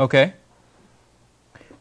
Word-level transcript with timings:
Okay. 0.00 0.32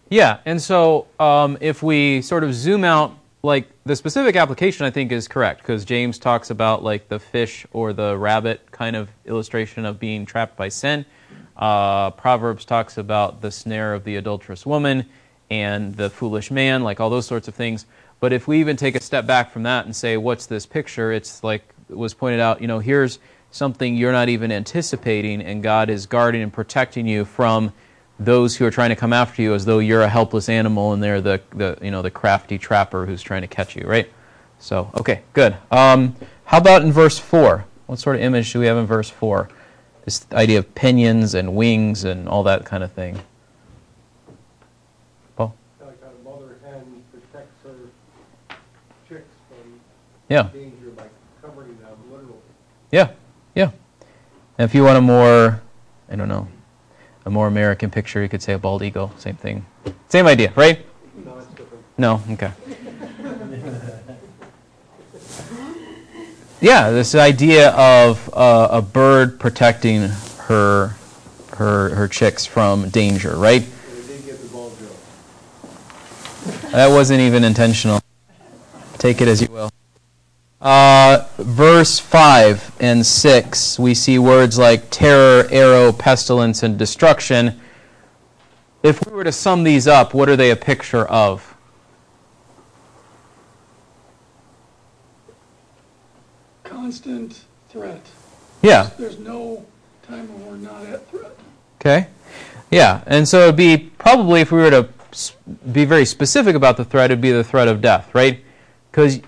Yeah, 0.10 0.40
and 0.46 0.62
so 0.62 1.08
um, 1.19 1.58
if 1.62 1.83
we 1.83 2.21
sort 2.21 2.43
of 2.43 2.54
zoom 2.54 2.83
out, 2.83 3.17
like 3.43 3.67
the 3.86 3.96
specific 3.96 4.36
application, 4.36 4.86
I 4.86 4.90
think 4.90 5.12
is 5.12 5.28
correct 5.28 5.62
because 5.62 5.86
James 5.86 6.18
talks 6.18 6.50
about 6.50 6.84
like 6.84 7.10
the 7.10 7.20
fish 7.20 7.66
or 7.72 7.94
the 7.94 8.18
rabbit 8.18 8.72
kind 8.72 8.96
of 8.96 9.10
illustration 9.26 9.86
of 9.86 10.00
being 10.00 10.26
trapped 10.26 10.58
by 10.58 10.70
sin. 10.70 11.06
Uh, 11.56 12.12
Proverbs 12.12 12.66
talks 12.66 12.98
about 12.98 13.42
the 13.42 13.52
snare 13.52 13.94
of 13.94 14.03
the 14.03 14.15
adulterous 14.15 14.65
woman 14.65 15.06
and 15.49 15.96
the 15.96 16.09
foolish 16.09 16.52
man, 16.52 16.84
like 16.84 16.99
all 16.99 17.09
those 17.09 17.26
sorts 17.26 17.48
of 17.48 17.55
things. 17.55 17.86
But 18.20 18.34
if 18.34 18.48
we 18.48 18.59
even 18.59 18.77
take 18.77 18.95
a 18.95 19.02
step 19.02 19.27
back 19.27 19.52
from 19.52 19.63
that 19.63 19.86
and 19.86 19.95
say, 19.95 20.18
what's 20.18 20.48
this 20.48 20.66
picture? 20.66 21.12
It's 21.12 21.44
like 21.44 21.63
it 21.90 21.98
was 21.98 22.13
pointed 22.13 22.40
out, 22.40 22.62
you 22.62 22.68
know, 22.68 22.80
here's 22.80 23.20
something 23.52 23.95
you're 23.95 24.12
not 24.12 24.30
even 24.30 24.52
anticipating, 24.52 25.41
and 25.41 25.62
God 25.62 25.90
is 25.90 26.05
guarding 26.05 26.41
and 26.41 26.52
protecting 26.52 27.08
you 27.08 27.26
from 27.26 27.72
those 28.20 28.55
who 28.55 28.66
are 28.66 28.72
trying 28.72 28.90
to 28.90 28.95
come 28.95 29.13
after 29.13 29.41
you 29.41 29.54
as 29.54 29.66
though 29.66 29.80
you're 29.80 30.02
a 30.02 30.10
helpless 30.10 30.50
animal 30.50 30.94
and 30.94 31.04
they're 31.04 31.22
the, 31.22 31.41
the 31.52 31.78
you 31.82 31.91
know 31.91 32.02
the 32.02 32.12
crafty 32.12 32.58
trapper 32.58 33.05
who's 33.05 33.22
trying 33.22 33.41
to 33.41 33.48
catch 33.48 33.76
you, 33.76 33.86
right? 33.86 34.12
So 34.60 34.90
okay, 34.96 35.22
good. 35.34 35.55
Um, 35.72 36.16
how 36.46 36.58
about 36.58 36.82
in 36.82 36.91
verse 36.91 37.20
four? 37.20 37.66
What 37.86 38.00
sort 38.00 38.16
of 38.16 38.22
image 38.22 38.52
do 38.54 38.60
we 38.60 38.66
have 38.66 38.77
in 38.77 38.86
verse 38.86 39.10
four? 39.10 39.50
This 40.05 40.26
idea 40.32 40.60
of 40.60 40.74
pinions 40.74 41.34
and 41.36 41.55
wings 41.55 42.04
and 42.04 42.27
all 42.27 42.44
that 42.44 42.66
kind 42.66 42.84
of 42.84 42.91
thing. 42.91 43.20
Paul? 45.36 45.54
Like 45.80 45.98
a 46.02 46.24
mother 46.27 46.55
hen 46.66 47.04
protects 47.12 47.63
her 47.63 47.76
chicks 49.08 49.30
from 49.49 49.80
Yeah. 50.30 50.44
danger 50.54 50.90
by 50.96 51.04
covering 51.41 51.77
them 51.80 51.98
literally. 52.10 52.40
Yeah, 52.91 53.10
yeah. 53.54 53.72
And 54.58 54.70
if 54.70 54.74
you 54.74 54.84
want 54.86 54.98
a 54.98 55.02
more, 55.02 55.62
I 56.10 56.16
don't 56.16 56.30
know, 56.30 56.48
a 57.27 57.30
more 57.30 57.48
American 57.48 57.91
picture, 57.91 58.22
you 58.22 58.30
could 58.30 58.41
say 58.41 58.54
a 58.54 58.58
bald 58.58 58.81
eagle. 58.81 59.12
Same 59.17 59.35
thing. 59.35 59.66
Same 60.08 60.27
idea, 60.27 60.54
right? 60.55 60.80
No, 61.26 61.38
it's 61.38 61.48
different. 61.48 61.84
No? 61.98 62.21
Okay. 62.32 62.52
Yeah, 66.59 66.89
this 66.89 67.13
idea 67.13 67.69
of 67.73 68.33
uh, 68.33 68.69
a 68.71 68.81
bird 68.81 69.39
protecting 69.39 70.09
her, 70.47 70.95
her, 71.53 71.89
her 71.93 72.07
chicks 72.07 72.47
from 72.47 72.89
danger, 72.89 73.35
right? 73.35 73.63
That 76.71 76.87
wasn't 76.87 77.19
even 77.19 77.43
intentional. 77.43 78.02
Take 78.97 79.21
it 79.21 79.27
as 79.27 79.43
you 79.43 79.49
will. 79.49 79.69
Uh, 80.59 81.25
verse 81.38 82.00
5 82.00 82.77
and 82.80 83.05
6, 83.05 83.80
we 83.80 83.94
see 83.94 84.17
words 84.17 84.58
like 84.58 84.89
terror, 84.89 85.47
arrow, 85.52 85.91
pestilence, 85.91 86.64
and 86.64 86.77
destruction. 86.77 87.59
If 88.81 89.05
we 89.05 89.11
were 89.11 89.23
to 89.23 89.31
sum 89.31 89.64
these 89.64 89.88
up, 89.88 90.14
what 90.14 90.30
are 90.30 90.36
they 90.36 90.52
a 90.52 90.55
picture 90.55 91.05
of? 91.08 91.58
constant 96.88 97.42
threat. 97.67 98.02
Yeah. 98.61 98.92
There's 98.97 99.19
no 99.19 99.66
time 100.03 100.31
when 100.33 100.45
we're 100.45 100.71
not 100.71 100.86
at 100.86 101.05
threat. 101.09 101.36
Okay. 101.81 102.08
Yeah. 102.71 103.02
And 103.08 103.27
so 103.27 103.42
it'd 103.42 103.58
be 103.58 103.77
probably, 103.97 104.39
if 104.39 104.53
we 104.53 104.59
were 104.59 104.69
to 104.69 104.89
be 105.73 105.83
very 105.83 106.05
specific 106.05 106.55
about 106.55 106.77
the 106.77 106.86
threat, 106.86 107.11
it'd 107.11 107.19
be 107.19 107.31
the 107.31 107.44
threat 107.44 107.67
of 107.67 107.81
death, 107.81 108.16
right? 108.16 108.42
Because 108.89 109.19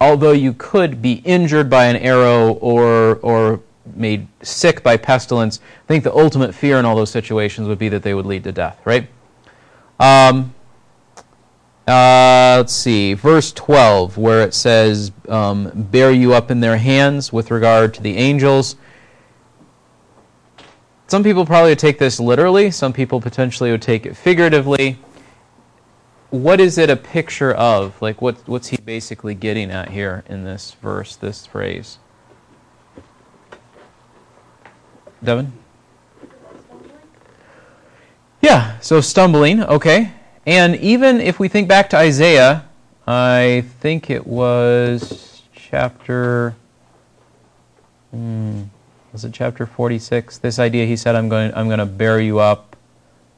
although 0.00 0.32
you 0.32 0.52
could 0.52 1.00
be 1.00 1.14
injured 1.24 1.70
by 1.70 1.86
an 1.86 1.96
arrow 1.96 2.52
or, 2.54 3.16
or 3.16 3.60
made 3.94 4.26
sick 4.42 4.82
by 4.82 4.96
pestilence, 4.96 5.60
I 5.84 5.86
think 5.86 6.04
the 6.04 6.14
ultimate 6.14 6.54
fear 6.54 6.78
in 6.78 6.84
all 6.84 6.96
those 6.96 7.10
situations 7.10 7.68
would 7.68 7.78
be 7.78 7.88
that 7.88 8.02
they 8.02 8.14
would 8.14 8.26
lead 8.26 8.44
to 8.44 8.52
death, 8.52 8.80
right? 8.84 9.08
Um, 9.98 10.54
uh, 11.86 12.56
let's 12.58 12.72
see, 12.72 13.14
verse 13.14 13.52
12, 13.52 14.18
where 14.18 14.42
it 14.42 14.54
says, 14.54 15.12
um, 15.28 15.70
bear 15.74 16.10
you 16.10 16.34
up 16.34 16.50
in 16.50 16.60
their 16.60 16.76
hands 16.76 17.32
with 17.32 17.50
regard 17.50 17.94
to 17.94 18.02
the 18.02 18.16
angels. 18.16 18.76
Some 21.06 21.22
people 21.22 21.46
probably 21.46 21.70
would 21.70 21.78
take 21.78 21.98
this 21.98 22.18
literally, 22.18 22.72
some 22.72 22.92
people 22.92 23.20
potentially 23.20 23.70
would 23.70 23.82
take 23.82 24.04
it 24.04 24.16
figuratively. 24.16 24.98
What 26.30 26.60
is 26.60 26.76
it 26.76 26.90
a 26.90 26.96
picture 26.96 27.52
of? 27.52 28.00
Like, 28.02 28.20
what, 28.20 28.36
what's 28.46 28.68
he 28.68 28.76
basically 28.78 29.34
getting 29.34 29.70
at 29.70 29.90
here 29.90 30.24
in 30.28 30.44
this 30.44 30.72
verse, 30.82 31.16
this 31.16 31.46
phrase? 31.46 31.98
Devin? 35.22 35.52
Yeah, 38.40 38.78
so 38.80 39.00
stumbling, 39.00 39.62
okay. 39.62 40.12
And 40.46 40.76
even 40.76 41.20
if 41.20 41.40
we 41.40 41.48
think 41.48 41.68
back 41.68 41.90
to 41.90 41.96
Isaiah, 41.96 42.66
I 43.06 43.64
think 43.80 44.10
it 44.10 44.26
was 44.26 45.42
chapter. 45.52 46.54
Hmm, 48.10 48.64
was 49.12 49.24
it 49.24 49.32
chapter 49.32 49.66
46? 49.66 50.38
This 50.38 50.58
idea, 50.58 50.86
he 50.86 50.96
said, 50.96 51.16
I'm 51.16 51.28
going, 51.28 51.52
I'm 51.54 51.66
going 51.66 51.78
to 51.78 51.86
bear 51.86 52.20
you 52.20 52.38
up. 52.38 52.75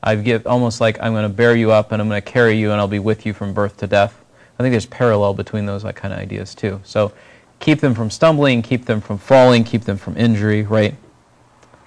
I 0.03 0.14
give 0.16 0.47
almost 0.47 0.81
like 0.81 0.98
I'm 1.00 1.12
going 1.12 1.25
to 1.25 1.34
bear 1.34 1.54
you 1.56 1.72
up 1.72 1.92
and 1.92 2.00
I'm 2.00 2.09
going 2.09 2.22
to 2.22 2.31
carry 2.31 2.56
you 2.59 2.70
and 2.70 2.81
I'll 2.81 2.88
be 2.88 2.98
with 2.98 3.26
you 3.26 3.32
from 3.32 3.53
birth 3.53 3.76
to 3.78 3.86
death. 3.86 4.22
I 4.59 4.62
think 4.62 4.72
there's 4.72 4.86
parallel 4.86 5.34
between 5.34 5.66
those 5.66 5.84
like, 5.84 5.97
kind 5.97 6.12
of 6.14 6.20
ideas 6.20 6.54
too. 6.54 6.81
So 6.84 7.12
keep 7.60 7.81
them 7.81 7.94
from 7.94 8.10
stumbling, 8.10 8.62
keep 8.62 8.87
them 8.87 9.00
from 9.00 9.19
falling, 9.19 9.64
keep 9.64 9.82
them 9.82 9.97
from 9.97 10.16
injury, 10.16 10.62
right? 10.62 10.94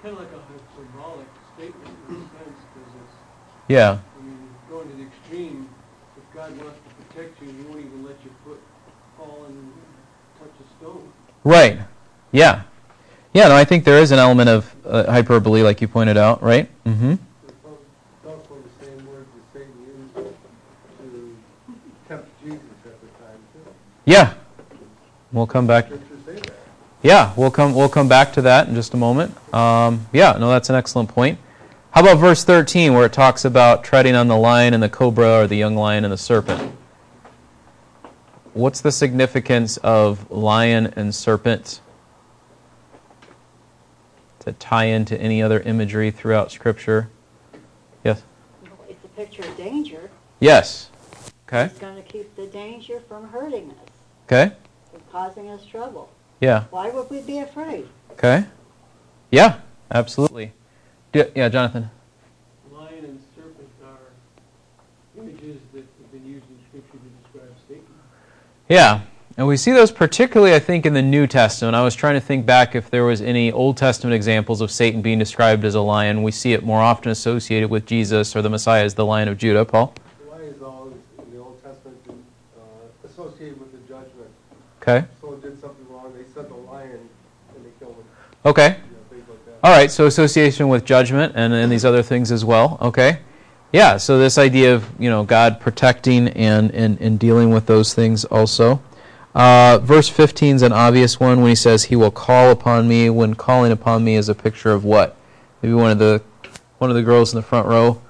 Kind 0.02 0.14
of 0.14 0.20
like 0.20 0.28
a 0.32 0.40
symbolic 0.76 1.26
statement 1.56 1.96
in 2.08 2.14
a 2.14 2.18
sense, 2.18 2.28
because 2.74 2.92
it's, 3.02 3.14
Yeah. 3.68 3.98
I 4.18 4.22
mean, 4.22 4.38
going 4.70 4.88
to 4.90 4.96
the 4.96 5.02
extreme, 5.04 5.68
if 6.16 6.34
God 6.34 6.50
wants 6.62 6.78
to 6.78 7.04
protect 7.14 7.40
you, 7.42 7.48
he 7.48 7.62
won't 7.64 7.80
even 7.80 8.04
let 8.04 8.16
your 8.24 8.34
foot 8.44 8.60
fall 9.16 9.44
and 9.48 9.72
touch 10.38 10.50
a 10.60 10.78
stone. 10.78 11.12
Right. 11.44 11.78
Yeah. 12.32 12.62
Yeah, 13.34 13.48
no, 13.48 13.54
I 13.56 13.64
think 13.64 13.84
there 13.84 13.98
is 13.98 14.12
an 14.12 14.18
element 14.18 14.50
of 14.50 14.74
uh, 14.84 15.10
hyperbole, 15.10 15.62
like 15.62 15.80
you 15.80 15.88
pointed 15.88 16.18
out, 16.18 16.42
right? 16.42 16.68
Mm-hmm. 16.84 17.12
It's 17.12 17.22
al- 17.64 17.78
it's 18.18 18.26
also 18.26 18.60
the 18.60 18.84
same 18.84 19.06
word 19.06 19.24
that 19.24 19.58
Satan 19.58 19.72
used 19.86 20.14
to 20.14 20.34
tempt 22.08 22.28
Jesus 22.44 22.60
at 22.84 23.00
the 23.00 23.06
time, 23.24 23.38
too. 23.54 23.70
Yeah. 24.04 24.34
We'll 25.32 25.46
come 25.46 25.66
back. 25.66 25.86
Scriptures 25.86 26.18
say 26.26 26.34
that. 26.34 26.52
Yeah, 27.02 27.32
we'll 27.36 27.50
come 27.50 27.74
we'll 27.74 27.88
come 27.88 28.08
back 28.08 28.32
to 28.34 28.42
that 28.42 28.68
in 28.68 28.74
just 28.74 28.94
a 28.94 28.96
moment. 28.96 29.34
Um, 29.52 30.06
yeah, 30.12 30.36
no, 30.38 30.48
that's 30.50 30.70
an 30.70 30.76
excellent 30.76 31.08
point. 31.08 31.38
How 31.92 32.00
about 32.00 32.18
verse 32.18 32.42
13, 32.44 32.94
where 32.94 33.04
it 33.04 33.12
talks 33.12 33.44
about 33.44 33.84
treading 33.84 34.14
on 34.14 34.28
the 34.28 34.36
lion 34.36 34.72
and 34.72 34.82
the 34.82 34.88
cobra, 34.88 35.42
or 35.42 35.46
the 35.46 35.56
young 35.56 35.76
lion 35.76 36.04
and 36.04 36.12
the 36.12 36.18
serpent? 36.18 36.74
What's 38.54 38.80
the 38.80 38.92
significance 38.92 39.78
of 39.78 40.30
lion 40.30 40.92
and 40.96 41.14
serpent 41.14 41.80
to 44.40 44.52
tie 44.52 44.84
into 44.84 45.20
any 45.20 45.42
other 45.42 45.60
imagery 45.60 46.10
throughout 46.10 46.50
Scripture? 46.50 47.10
Yes. 48.04 48.22
It's 48.88 49.04
a 49.04 49.08
picture 49.08 49.42
of 49.42 49.56
danger. 49.56 50.10
Yes. 50.40 50.90
Okay. 51.46 51.64
It's 51.64 51.78
going 51.78 51.96
to 51.96 52.02
keep 52.02 52.34
the 52.36 52.46
danger 52.46 53.00
from 53.08 53.28
hurting 53.28 53.70
us, 53.70 53.88
Okay. 54.26 54.54
From 55.12 55.20
causing 55.20 55.50
us 55.50 55.64
trouble. 55.64 56.10
Yeah. 56.40 56.64
Why 56.70 56.90
would 56.90 57.10
we 57.10 57.20
be 57.20 57.38
afraid? 57.38 57.86
Okay. 58.12 58.44
Yeah. 59.30 59.60
Absolutely. 59.90 60.52
D- 61.12 61.24
yeah, 61.36 61.48
Jonathan. 61.48 61.90
Lion 62.72 63.04
and 63.04 63.20
serpent 63.36 63.68
are 63.84 65.20
images 65.20 65.60
that 65.74 65.80
have 65.80 66.12
been 66.12 66.26
used 66.26 66.46
in 66.46 66.58
Scripture 66.68 66.98
to 66.98 67.22
describe 67.22 67.54
Satan. 67.68 67.84
Yeah. 68.68 69.02
And 69.36 69.46
we 69.46 69.56
see 69.56 69.72
those 69.72 69.90
particularly, 69.90 70.54
I 70.54 70.58
think, 70.58 70.84
in 70.84 70.92
the 70.92 71.02
New 71.02 71.26
Testament. 71.26 71.74
I 71.74 71.82
was 71.82 71.94
trying 71.94 72.14
to 72.14 72.20
think 72.20 72.44
back 72.44 72.74
if 72.74 72.90
there 72.90 73.04
was 73.04 73.22
any 73.22 73.50
Old 73.50 73.76
Testament 73.78 74.14
examples 74.14 74.60
of 74.60 74.70
Satan 74.70 75.00
being 75.00 75.18
described 75.18 75.64
as 75.64 75.74
a 75.74 75.80
lion. 75.80 76.22
We 76.22 76.32
see 76.32 76.52
it 76.52 76.62
more 76.62 76.80
often 76.80 77.10
associated 77.10 77.70
with 77.70 77.86
Jesus 77.86 78.36
or 78.36 78.42
the 78.42 78.50
Messiah 78.50 78.84
as 78.84 78.94
the 78.94 79.06
Lion 79.06 79.28
of 79.28 79.38
Judah. 79.38 79.64
Paul? 79.64 79.94
The 80.24 80.30
lion 80.30 80.54
is 80.54 80.62
always, 80.62 80.94
in 81.18 81.32
the 81.32 81.38
Old 81.38 81.62
Testament, 81.62 81.96
uh, 82.58 83.06
associated 83.08 83.58
with 83.58 83.72
the 83.72 83.78
judgment. 83.88 84.28
Okay. 84.82 85.06
Someone 85.20 85.40
did 85.40 85.60
something 85.60 85.86
wrong, 85.88 86.12
they 86.16 86.24
sent 86.34 86.50
lion 86.66 87.08
and 87.54 87.64
they 87.64 87.70
killed 87.78 87.94
him, 87.94 88.04
Okay. 88.44 88.76
you 89.10 89.16
know, 89.16 89.24
like. 89.28 89.56
All 89.62 89.70
right. 89.70 89.90
So 89.90 90.06
association 90.06 90.68
with 90.68 90.84
judgment 90.84 91.34
and, 91.36 91.52
and 91.52 91.70
these 91.70 91.84
other 91.84 92.02
things 92.02 92.32
as 92.32 92.44
well. 92.44 92.78
Okay. 92.82 93.20
Yeah. 93.72 93.96
So 93.96 94.18
this 94.18 94.38
idea 94.38 94.74
of 94.74 94.88
you 94.98 95.08
know 95.08 95.22
God 95.22 95.60
protecting 95.60 96.28
and 96.30 96.72
and, 96.72 97.00
and 97.00 97.18
dealing 97.18 97.50
with 97.50 97.66
those 97.66 97.94
things 97.94 98.24
also. 98.24 98.82
Uh, 99.34 99.78
verse 99.78 100.08
15 100.10 100.56
is 100.56 100.62
an 100.62 100.72
obvious 100.72 101.18
one 101.20 101.40
when 101.40 101.48
he 101.48 101.54
says, 101.54 101.84
"He 101.84 101.96
will 101.96 102.10
call 102.10 102.50
upon 102.50 102.88
me." 102.88 103.08
When 103.08 103.34
calling 103.34 103.72
upon 103.72 104.04
me 104.04 104.16
is 104.16 104.28
a 104.28 104.34
picture 104.34 104.72
of 104.72 104.84
what? 104.84 105.16
Maybe 105.62 105.74
one 105.74 105.92
of 105.92 105.98
the 105.98 106.22
one 106.78 106.90
of 106.90 106.96
the 106.96 107.02
girls 107.02 107.32
in 107.32 107.36
the 107.36 107.42
front 107.42 107.68
row. 107.68 108.02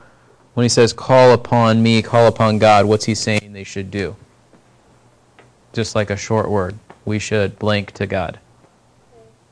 When 0.54 0.64
he 0.64 0.68
says, 0.68 0.94
"Call 0.94 1.32
upon 1.32 1.82
me," 1.82 2.00
call 2.02 2.26
upon 2.26 2.58
God. 2.58 2.86
What's 2.86 3.04
he 3.04 3.14
saying 3.14 3.52
they 3.52 3.62
should 3.62 3.90
do? 3.90 4.16
Just 5.72 5.94
like 5.94 6.10
a 6.10 6.16
short 6.16 6.50
word, 6.50 6.78
we 7.04 7.18
should 7.18 7.58
blank 7.58 7.92
to 7.92 8.06
God. 8.06 8.38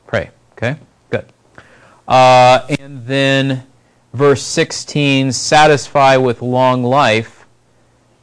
Pray. 0.07 0.29
Okay. 0.53 0.77
Good. 1.09 1.25
Uh, 2.07 2.65
and 2.79 3.05
then 3.05 3.65
verse 4.13 4.43
16, 4.43 5.31
satisfy 5.31 6.17
with 6.17 6.41
long 6.41 6.83
life, 6.83 7.45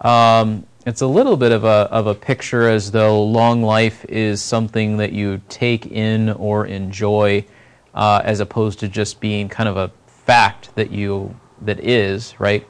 um, 0.00 0.66
it's 0.88 1.02
a 1.02 1.06
little 1.06 1.36
bit 1.36 1.52
of 1.52 1.64
a, 1.64 1.88
of 1.90 2.06
a 2.06 2.14
picture 2.14 2.68
as 2.68 2.90
though 2.90 3.22
long 3.22 3.62
life 3.62 4.06
is 4.06 4.40
something 4.40 4.96
that 4.96 5.12
you 5.12 5.42
take 5.50 5.84
in 5.84 6.30
or 6.30 6.64
enjoy 6.64 7.44
uh, 7.94 8.22
as 8.24 8.40
opposed 8.40 8.78
to 8.80 8.88
just 8.88 9.20
being 9.20 9.50
kind 9.50 9.68
of 9.68 9.76
a 9.76 9.90
fact 10.06 10.74
that 10.76 10.90
you 10.90 11.38
that 11.60 11.78
is 11.80 12.38
right 12.38 12.66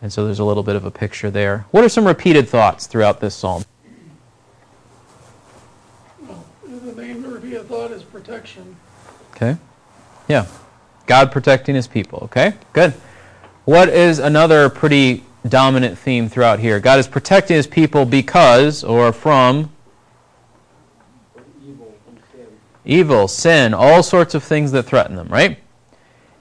and 0.00 0.12
so 0.12 0.24
there's 0.24 0.40
a 0.40 0.44
little 0.44 0.62
bit 0.64 0.74
of 0.74 0.84
a 0.84 0.90
picture 0.90 1.30
there 1.30 1.66
what 1.70 1.84
are 1.84 1.88
some 1.88 2.04
repeated 2.04 2.48
thoughts 2.48 2.86
throughout 2.88 3.20
this 3.20 3.34
psalm 3.34 3.62
Well, 6.20 6.44
the 6.94 7.02
main 7.02 7.22
repeated 7.22 7.66
thought 7.68 7.90
is 7.90 8.02
protection. 8.02 8.76
okay 9.34 9.56
yeah 10.28 10.46
god 11.06 11.32
protecting 11.32 11.74
his 11.74 11.86
people 11.86 12.18
okay 12.22 12.52
good 12.74 12.92
what 13.64 13.88
is 13.88 14.18
another 14.18 14.68
pretty 14.68 15.24
dominant 15.48 15.96
theme 15.96 16.28
throughout 16.28 16.58
here 16.58 16.78
god 16.80 16.98
is 16.98 17.08
protecting 17.08 17.56
his 17.56 17.66
people 17.66 18.04
because 18.04 18.84
or 18.84 19.12
from 19.12 19.70
Evil 21.64 21.94
sin. 22.30 22.46
evil, 22.84 23.28
sin, 23.28 23.74
all 23.74 24.02
sorts 24.02 24.34
of 24.34 24.44
things 24.44 24.72
that 24.72 24.82
threaten 24.82 25.16
them, 25.16 25.28
right? 25.28 25.58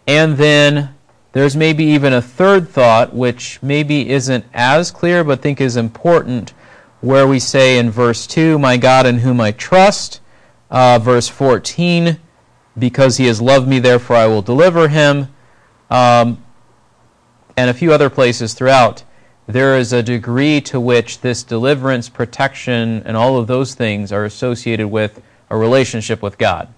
And 0.05 0.35
then 0.35 0.93
there's 1.31 1.55
maybe 1.55 1.85
even 1.85 2.11
a 2.11 2.21
third 2.21 2.67
thought, 2.67 3.13
which 3.13 3.61
maybe 3.61 4.09
isn't 4.09 4.43
as 4.53 4.91
clear, 4.91 5.23
but 5.23 5.41
think 5.41 5.61
is 5.61 5.77
important, 5.77 6.53
where 6.99 7.25
we 7.25 7.39
say 7.39 7.77
in 7.77 7.89
verse 7.89 8.27
2, 8.27 8.59
My 8.59 8.75
God 8.77 9.05
in 9.05 9.19
whom 9.19 9.39
I 9.39 9.51
trust. 9.51 10.19
Uh, 10.71 10.97
verse 10.97 11.27
14, 11.27 12.17
Because 12.79 13.17
he 13.17 13.27
has 13.27 13.41
loved 13.41 13.67
me, 13.67 13.77
therefore 13.77 14.15
I 14.15 14.25
will 14.25 14.41
deliver 14.41 14.87
him. 14.87 15.27
Um, 15.89 16.43
and 17.57 17.69
a 17.69 17.73
few 17.73 17.93
other 17.93 18.09
places 18.09 18.53
throughout. 18.53 19.03
There 19.45 19.77
is 19.77 19.91
a 19.91 20.01
degree 20.01 20.61
to 20.61 20.79
which 20.79 21.19
this 21.19 21.43
deliverance, 21.43 22.07
protection, 22.07 23.03
and 23.05 23.17
all 23.17 23.37
of 23.37 23.47
those 23.47 23.75
things 23.75 24.11
are 24.11 24.23
associated 24.23 24.87
with 24.87 25.21
a 25.49 25.57
relationship 25.57 26.21
with 26.21 26.37
God. 26.37 26.73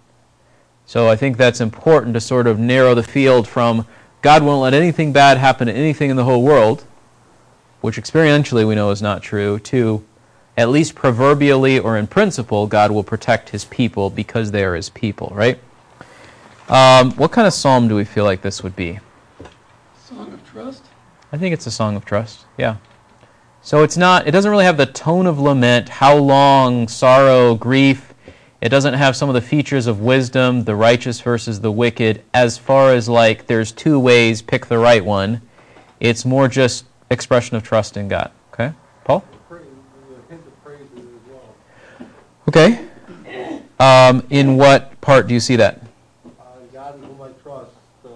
So 0.86 1.08
I 1.08 1.16
think 1.16 1.38
that's 1.38 1.62
important 1.62 2.16
to 2.16 2.22
sort 2.22 2.48
of 2.48 2.60
narrow 2.60 2.96
the 2.96 3.04
field 3.04 3.48
from 3.48 3.86
God 4.22 4.42
won't 4.42 4.62
let 4.62 4.74
anything 4.74 5.14
bad 5.14 5.38
happen 5.38 5.68
to 5.68 5.74
anything 5.74 6.10
in 6.10 6.16
the 6.16 6.24
whole 6.24 6.42
world, 6.42 6.86
which 7.82 7.98
experientially 7.98 8.68
we 8.68 8.74
know 8.74 8.90
is 8.90 9.02
not 9.02 9.22
true, 9.22 9.60
to 9.60 10.04
at 10.58 10.70
least 10.70 10.96
proverbially 10.96 11.80
or 11.80 11.98
in 11.98 12.08
principle, 12.08 12.68
God 12.68 12.92
will 12.92 13.04
protect 13.04 13.50
his 13.50 13.66
people 13.66 14.10
because 14.10 14.52
they 14.52 14.64
are 14.64 14.76
his 14.76 14.90
people, 14.90 15.32
right? 15.36 15.60
Um, 16.70 17.12
what 17.14 17.32
kind 17.32 17.48
of 17.48 17.54
psalm 17.54 17.88
do 17.88 17.96
we 17.96 18.06
feel 18.06 18.24
like 18.24 18.42
this 18.42 18.64
would 18.64 18.76
be? 18.76 19.00
Song 19.98 20.32
of 20.32 20.50
trust. 20.50 20.84
I 21.32 21.38
think 21.38 21.54
it's 21.54 21.68
a 21.68 21.72
song 21.72 21.96
of 21.96 22.06
trust. 22.06 22.46
Yeah. 22.58 22.78
So 23.62 23.82
it's 23.82 23.98
not. 23.98 24.28
It 24.28 24.32
doesn't 24.32 24.52
really 24.52 24.66
have 24.66 24.78
the 24.78 24.86
tone 24.86 25.26
of 25.26 25.40
lament. 25.40 25.90
How 25.90 26.16
long, 26.18 26.88
sorrow, 26.88 27.56
grief. 27.56 28.14
It 28.62 28.70
doesn't 28.70 28.94
have 28.94 29.16
some 29.16 29.30
of 29.30 29.36
the 29.36 29.42
features 29.42 29.88
of 29.88 30.00
wisdom, 30.00 30.64
the 30.64 30.76
righteous 30.76 31.20
versus 31.20 31.60
the 31.62 31.72
wicked. 31.72 32.24
As 32.34 32.58
far 32.58 32.94
as 32.94 33.10
like, 33.10 33.48
there's 33.48 33.72
two 33.72 34.00
ways. 34.00 34.42
Pick 34.42 34.68
the 34.68 34.78
right 34.78 35.04
one. 35.04 35.42
It's 36.00 36.26
more 36.26 36.48
just 36.48 36.86
expression 37.10 37.56
of 37.58 37.64
trust 37.64 37.98
in 37.98 38.08
God. 38.08 38.32
Okay, 38.54 38.74
Paul. 39.04 39.22
Praise, 39.50 39.66
there's 40.08 40.20
a 40.20 40.30
hint 40.30 40.48
of 40.48 40.64
praise 40.64 40.88
in 40.96 41.00
it 41.00 41.06
as 41.06 41.32
well. 41.32 42.08
Okay. 42.48 42.86
Um, 43.80 44.26
in 44.30 44.58
what 44.58 45.00
part 45.02 45.28
do 45.28 45.34
you 45.34 45.40
see 45.40 45.56
that? 45.56 45.82
Uh, 46.26 46.44
God 46.72 46.96
in 46.96 47.04
whom 47.04 47.22
I 47.22 47.30
trust, 47.42 47.72
uh, 48.06 48.10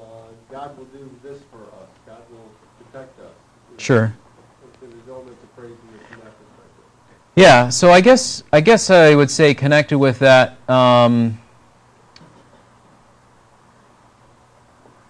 God 0.51 0.77
will 0.77 0.85
do 0.85 1.09
this 1.23 1.41
for 1.51 1.57
us. 1.57 1.89
God 2.05 2.21
will 2.29 2.51
protect 2.85 3.19
us. 3.19 3.31
Sure. 3.77 4.13
There's 4.81 4.93
elements 5.09 5.43
of 5.43 5.55
praise 5.55 5.71
in 5.71 5.95
it 5.95 6.07
from 6.07 6.19
that 6.19 6.33
perspective. 6.37 6.83
Yeah, 7.35 7.69
so 7.69 7.91
I 7.91 8.01
guess 8.01 8.43
I 8.53 8.61
guess 8.61 8.89
I 8.89 9.15
would 9.15 9.31
say 9.31 9.53
connected 9.53 9.97
with 9.97 10.19
that. 10.19 10.57
Um, 10.69 11.39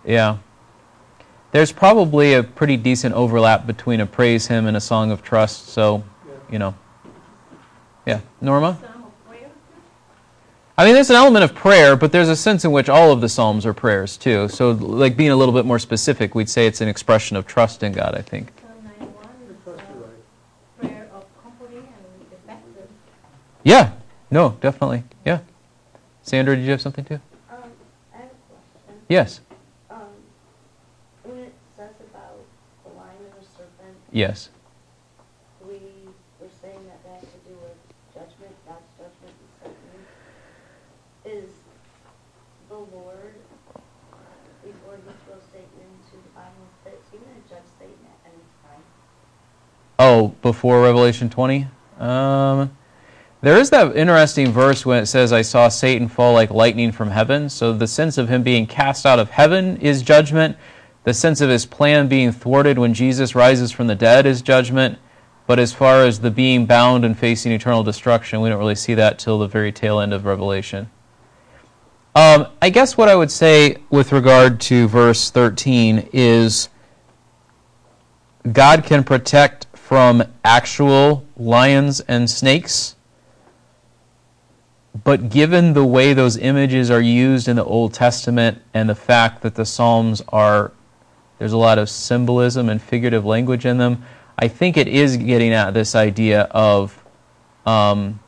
yeah, 0.05 0.37
there's 1.51 1.71
probably 1.71 2.33
a 2.33 2.43
pretty 2.43 2.77
decent 2.77 3.15
overlap 3.15 3.67
between 3.67 3.99
a 3.99 4.05
praise 4.05 4.47
hymn 4.47 4.67
and 4.67 4.77
a 4.77 4.81
song 4.81 5.11
of 5.11 5.23
trust. 5.23 5.69
So, 5.69 6.03
you 6.49 6.59
know, 6.59 6.75
yeah, 8.05 8.21
Norma. 8.41 8.77
I 10.79 10.85
mean, 10.85 10.93
there's 10.93 11.09
an 11.09 11.15
element 11.15 11.43
of 11.43 11.55
prayer, 11.55 11.95
but 11.95 12.11
there's 12.11 12.29
a 12.29 12.35
sense 12.35 12.63
in 12.63 12.71
which 12.71 12.87
all 12.87 13.11
of 13.11 13.19
the 13.19 13.29
psalms 13.29 13.65
are 13.65 13.73
prayers 13.73 14.15
too. 14.15 14.47
So, 14.47 14.71
like 14.71 15.17
being 15.17 15.31
a 15.31 15.35
little 15.35 15.53
bit 15.53 15.65
more 15.65 15.79
specific, 15.79 16.35
we'd 16.35 16.49
say 16.49 16.67
it's 16.67 16.81
an 16.81 16.87
expression 16.87 17.35
of 17.35 17.47
trust 17.47 17.81
in 17.81 17.93
God. 17.93 18.13
I 18.15 18.21
think. 18.21 18.51
Psalm 18.61 18.83
91 18.99 19.13
Trust 19.63 19.81
is 19.81 19.95
you 19.95 20.03
a 20.03 20.05
right. 20.05 20.89
prayer 20.89 21.09
of 21.15 21.25
comforting 21.43 21.77
and 21.79 22.31
effective. 22.31 22.89
Yeah. 23.63 23.91
No, 24.29 24.57
definitely. 24.61 25.03
Yeah. 25.25 25.39
Sandra, 26.21 26.55
did 26.55 26.63
you 26.65 26.71
have 26.71 26.81
something 26.81 27.05
too? 27.05 27.19
Um, 27.49 27.57
I 28.13 28.17
have 28.17 28.25
a 28.25 28.35
question. 28.53 29.01
Yes. 29.07 29.39
Um, 29.89 29.97
when 31.23 31.37
it 31.39 31.53
says 31.75 31.95
about 32.11 32.37
the 32.83 32.89
lion 32.99 33.15
and 33.17 33.41
the 33.41 33.47
serpent, 33.49 33.97
Yes. 34.11 34.49
we 35.65 35.79
were 36.39 36.51
saying 36.61 36.85
that 36.85 37.01
that 37.03 37.19
has 37.21 37.29
to 37.31 37.39
do 37.49 37.55
with 37.63 37.77
judgment, 38.13 38.53
God's 38.67 38.85
judgment 38.99 39.33
and 39.63 39.73
Satan. 39.73 40.03
Is 41.23 41.49
the 42.67 42.75
Lord, 42.75 43.35
before 44.63 44.95
he 44.95 45.11
throws 45.23 45.43
Satan 45.51 45.79
into 45.87 46.15
the 46.19 46.29
bottomless 46.35 46.75
pit, 46.83 46.99
is 46.99 47.07
he 47.11 47.17
going 47.17 47.31
to 47.41 47.47
judge 47.49 47.67
Satan 47.79 48.03
at 48.03 48.31
any 48.31 48.43
time? 48.63 48.83
Oh, 49.99 50.35
before 50.47 50.81
Revelation 50.81 51.29
20? 51.29 51.67
Um, 51.99 52.75
there 53.41 53.57
is 53.57 53.69
that 53.69 53.95
interesting 53.95 54.51
verse 54.51 54.85
when 54.85 55.03
it 55.03 55.07
says, 55.07 55.33
I 55.33 55.41
saw 55.41 55.67
Satan 55.67 56.07
fall 56.07 56.33
like 56.33 56.49
lightning 56.49 56.91
from 56.91 57.11
heaven. 57.11 57.49
So 57.49 57.73
the 57.73 57.87
sense 57.87 58.17
of 58.17 58.29
him 58.29 58.43
being 58.43 58.65
cast 58.65 59.05
out 59.05 59.19
of 59.19 59.29
heaven 59.29 59.77
is 59.77 60.01
judgment. 60.01 60.57
The 61.03 61.13
sense 61.13 61.41
of 61.41 61.49
his 61.49 61.65
plan 61.65 62.07
being 62.07 62.31
thwarted 62.31 62.79
when 62.79 62.93
Jesus 62.93 63.35
rises 63.35 63.71
from 63.71 63.87
the 63.87 63.95
dead 63.95 64.25
is 64.25 64.41
judgment. 64.41 64.99
But 65.45 65.59
as 65.59 65.73
far 65.73 66.03
as 66.03 66.19
the 66.19 66.31
being 66.31 66.65
bound 66.65 67.05
and 67.05 67.17
facing 67.17 67.51
eternal 67.51 67.83
destruction, 67.83 68.41
we 68.41 68.49
don't 68.49 68.59
really 68.59 68.75
see 68.75 68.93
that 68.95 69.19
till 69.19 69.39
the 69.39 69.47
very 69.47 69.71
tail 69.71 69.99
end 69.99 70.13
of 70.13 70.25
Revelation. 70.25 70.89
Um, 72.15 72.47
I 72.61 72.69
guess 72.71 72.97
what 72.97 73.09
I 73.09 73.15
would 73.15 73.31
say 73.31 73.77
with 73.89 74.11
regard 74.11 74.59
to 74.61 74.87
verse 74.87 75.29
13 75.29 76.09
is 76.11 76.69
God 78.51 78.83
can 78.83 79.03
protect 79.03 79.66
from 79.87 80.21
actual 80.43 81.25
lions 81.37 82.01
and 82.09 82.29
snakes. 82.29 82.97
But 85.05 85.29
given 85.29 85.71
the 85.71 85.85
way 85.85 86.11
those 86.11 86.35
images 86.35 86.91
are 86.91 86.99
used 86.99 87.47
in 87.47 87.55
the 87.55 87.63
Old 87.63 87.93
Testament 87.93 88.61
and 88.73 88.89
the 88.89 88.95
fact 88.95 89.43
that 89.43 89.55
the 89.55 89.65
Psalms 89.65 90.21
are, 90.27 90.73
there's 91.39 91.53
a 91.53 91.57
lot 91.57 91.77
of 91.77 91.89
symbolism 91.89 92.67
and 92.67 92.81
figurative 92.81 93.23
language 93.23 93.65
in 93.65 93.77
them, 93.77 94.03
I 94.37 94.49
think 94.49 94.75
it 94.75 94.89
is 94.89 95.15
getting 95.15 95.53
at 95.53 95.73
this 95.73 95.95
idea 95.95 96.41
of 96.51 97.01
um, 97.65 98.19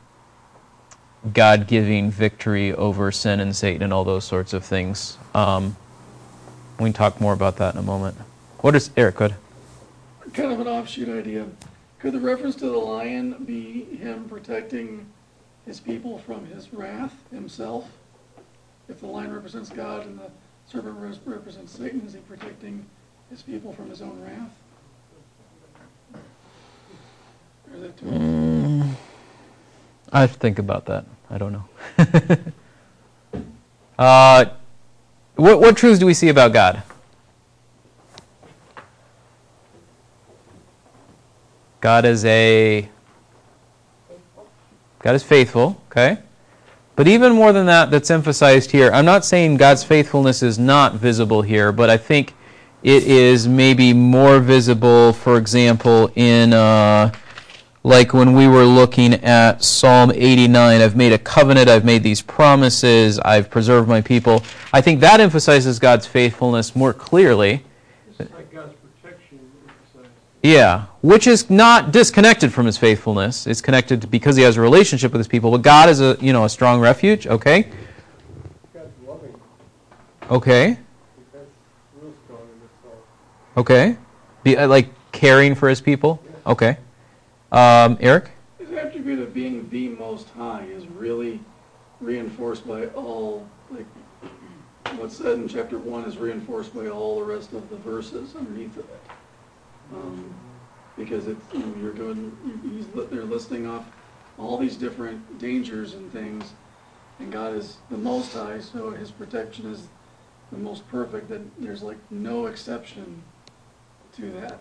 God 1.30 1.66
giving 1.66 2.10
victory 2.10 2.72
over 2.72 3.12
sin 3.12 3.38
and 3.38 3.54
Satan 3.54 3.82
and 3.82 3.92
all 3.92 4.04
those 4.04 4.24
sorts 4.24 4.54
of 4.54 4.64
things. 4.64 5.18
Um, 5.34 5.76
we 6.78 6.84
can 6.86 6.94
talk 6.94 7.20
more 7.20 7.34
about 7.34 7.58
that 7.58 7.74
in 7.74 7.80
a 7.80 7.82
moment. 7.82 8.16
What 8.60 8.74
is 8.74 8.88
Eric? 8.96 9.16
Good. 9.16 9.34
Kind 10.32 10.52
of 10.52 10.60
an 10.60 10.68
offshoot 10.68 11.08
idea. 11.08 11.46
Could 11.98 12.12
the 12.12 12.20
reference 12.20 12.54
to 12.56 12.66
the 12.66 12.78
lion 12.78 13.44
be 13.44 13.84
him 13.96 14.28
protecting 14.28 15.06
his 15.66 15.80
people 15.80 16.18
from 16.18 16.46
his 16.46 16.72
wrath 16.72 17.14
himself? 17.30 17.90
If 18.88 19.00
the 19.00 19.06
lion 19.06 19.32
represents 19.32 19.70
God 19.70 20.06
and 20.06 20.18
the 20.18 20.30
serpent 20.66 20.96
res- 20.98 21.18
represents 21.24 21.72
Satan, 21.72 22.02
is 22.06 22.14
he 22.14 22.20
protecting 22.20 22.86
his 23.28 23.42
people 23.42 23.72
from 23.72 23.90
his 23.90 24.02
own 24.02 24.22
wrath? 24.22 24.50
Mm, 28.04 28.94
I 30.12 30.20
have 30.20 30.32
to 30.32 30.38
think 30.38 30.58
about 30.58 30.86
that. 30.86 31.04
I 31.30 31.38
don't 31.38 31.52
know. 31.52 31.64
uh, 33.98 34.46
what, 35.36 35.60
what 35.60 35.76
truths 35.76 35.98
do 35.98 36.06
we 36.06 36.14
see 36.14 36.28
about 36.28 36.52
God? 36.52 36.82
God 41.80 42.04
is 42.04 42.24
a 42.24 42.88
God 45.02 45.14
is 45.14 45.22
faithful, 45.22 45.82
okay? 45.90 46.18
But 46.94 47.08
even 47.08 47.32
more 47.32 47.52
than 47.52 47.66
that, 47.66 47.90
that's 47.90 48.10
emphasized 48.10 48.70
here. 48.70 48.90
I'm 48.92 49.06
not 49.06 49.24
saying 49.24 49.56
God's 49.56 49.82
faithfulness 49.82 50.42
is 50.42 50.58
not 50.58 50.94
visible 50.94 51.40
here, 51.40 51.72
but 51.72 51.88
I 51.88 51.96
think 51.96 52.34
it 52.82 53.04
is 53.04 53.48
maybe 53.48 53.94
more 53.94 54.40
visible, 54.40 55.14
for 55.14 55.38
example, 55.38 56.10
in 56.14 56.52
uh, 56.52 57.10
like 57.82 58.12
when 58.12 58.34
we 58.34 58.46
were 58.46 58.64
looking 58.64 59.14
at 59.14 59.64
Psalm 59.64 60.12
89. 60.14 60.80
I've 60.80 60.96
made 60.96 61.12
a 61.12 61.18
covenant, 61.18 61.68
I've 61.68 61.84
made 61.84 62.02
these 62.02 62.20
promises, 62.20 63.18
I've 63.20 63.50
preserved 63.50 63.88
my 63.88 64.02
people. 64.02 64.44
I 64.72 64.80
think 64.80 65.00
that 65.00 65.20
emphasizes 65.20 65.78
God's 65.78 66.06
faithfulness 66.06 66.76
more 66.76 66.92
clearly. 66.92 67.64
Yeah, 70.42 70.86
which 71.02 71.26
is 71.26 71.50
not 71.50 71.92
disconnected 71.92 72.52
from 72.52 72.64
his 72.64 72.78
faithfulness. 72.78 73.46
It's 73.46 73.60
connected 73.60 74.10
because 74.10 74.36
he 74.36 74.42
has 74.42 74.56
a 74.56 74.60
relationship 74.60 75.12
with 75.12 75.20
his 75.20 75.28
people. 75.28 75.50
But 75.50 75.62
God 75.62 75.90
is 75.90 76.00
a 76.00 76.16
you 76.20 76.32
know 76.32 76.44
a 76.44 76.48
strong 76.48 76.80
refuge. 76.80 77.26
Okay, 77.26 77.70
okay, 80.30 80.78
okay. 83.56 83.96
Be, 84.42 84.56
uh, 84.56 84.66
like 84.66 84.88
caring 85.12 85.54
for 85.54 85.68
his 85.68 85.82
people. 85.82 86.22
Okay, 86.46 86.78
um, 87.52 87.98
Eric. 88.00 88.30
His 88.58 88.72
attribute 88.72 89.18
of 89.18 89.34
being 89.34 89.68
the 89.68 89.88
Most 89.88 90.30
High 90.30 90.64
is 90.64 90.86
really 90.86 91.38
reinforced 92.00 92.66
by 92.66 92.86
all, 92.86 93.46
like, 93.70 93.84
what's 94.96 95.18
said 95.18 95.38
in 95.38 95.48
chapter 95.48 95.78
one 95.78 96.04
is 96.04 96.16
reinforced 96.16 96.74
by 96.74 96.86
all 96.86 97.18
the 97.20 97.26
rest 97.26 97.52
of 97.52 97.68
the 97.68 97.76
verses 97.76 98.34
underneath 98.34 98.78
of 98.78 98.84
it. 98.84 99.00
Um, 99.92 100.34
because 100.96 101.26
it's, 101.26 101.52
you 101.52 101.60
know, 101.60 101.74
you're 101.80 101.92
going, 101.92 102.36
he's, 102.62 102.86
they're 103.10 103.24
listing 103.24 103.66
off 103.66 103.84
all 104.38 104.58
these 104.58 104.76
different 104.76 105.38
dangers 105.38 105.94
and 105.94 106.12
things, 106.12 106.52
and 107.18 107.32
God 107.32 107.56
is 107.56 107.78
the 107.90 107.96
Most 107.96 108.34
High, 108.34 108.60
so 108.60 108.90
his 108.90 109.10
protection 109.10 109.70
is 109.70 109.88
the 110.52 110.58
most 110.58 110.88
perfect, 110.90 111.28
that 111.28 111.40
there's 111.60 111.82
like 111.82 111.98
no 112.10 112.46
exception 112.46 113.22
to 114.16 114.30
that. 114.32 114.60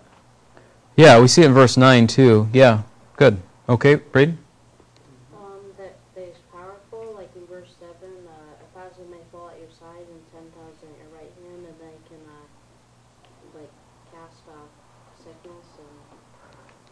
Yeah, 0.96 1.20
we 1.20 1.28
see 1.28 1.44
it 1.44 1.48
in 1.48 1.54
verse 1.54 1.78
nine 1.78 2.08
too. 2.08 2.48
Yeah, 2.54 2.84
good. 3.16 3.38
Okay, 3.68 3.96
Braden. 3.96 4.38
Um, 5.36 5.62
that, 5.78 5.98
that 6.16 6.26
he's 6.26 6.36
powerful, 6.52 7.16
like 7.16 7.36
in 7.36 7.46
verse 7.48 7.74
seven, 7.80 8.14
uh, 8.28 8.64
a 8.64 8.80
thousand 8.80 9.10
may 9.10 9.24
fall 9.32 9.50
at 9.50 9.60
your 9.60 9.72
side 9.72 10.06
and 10.08 10.22
ten 10.32 10.46
thousand 10.54 10.94
at 10.94 11.00
your 11.02 11.12
right 11.16 11.34
hand, 11.44 11.66
and 11.66 11.76
they 11.80 11.98
can, 12.08 12.22
uh, 12.28 13.60
like, 13.60 13.72
cast 14.12 14.44
off 14.50 14.70
sickness 15.18 15.68
and 15.80 16.20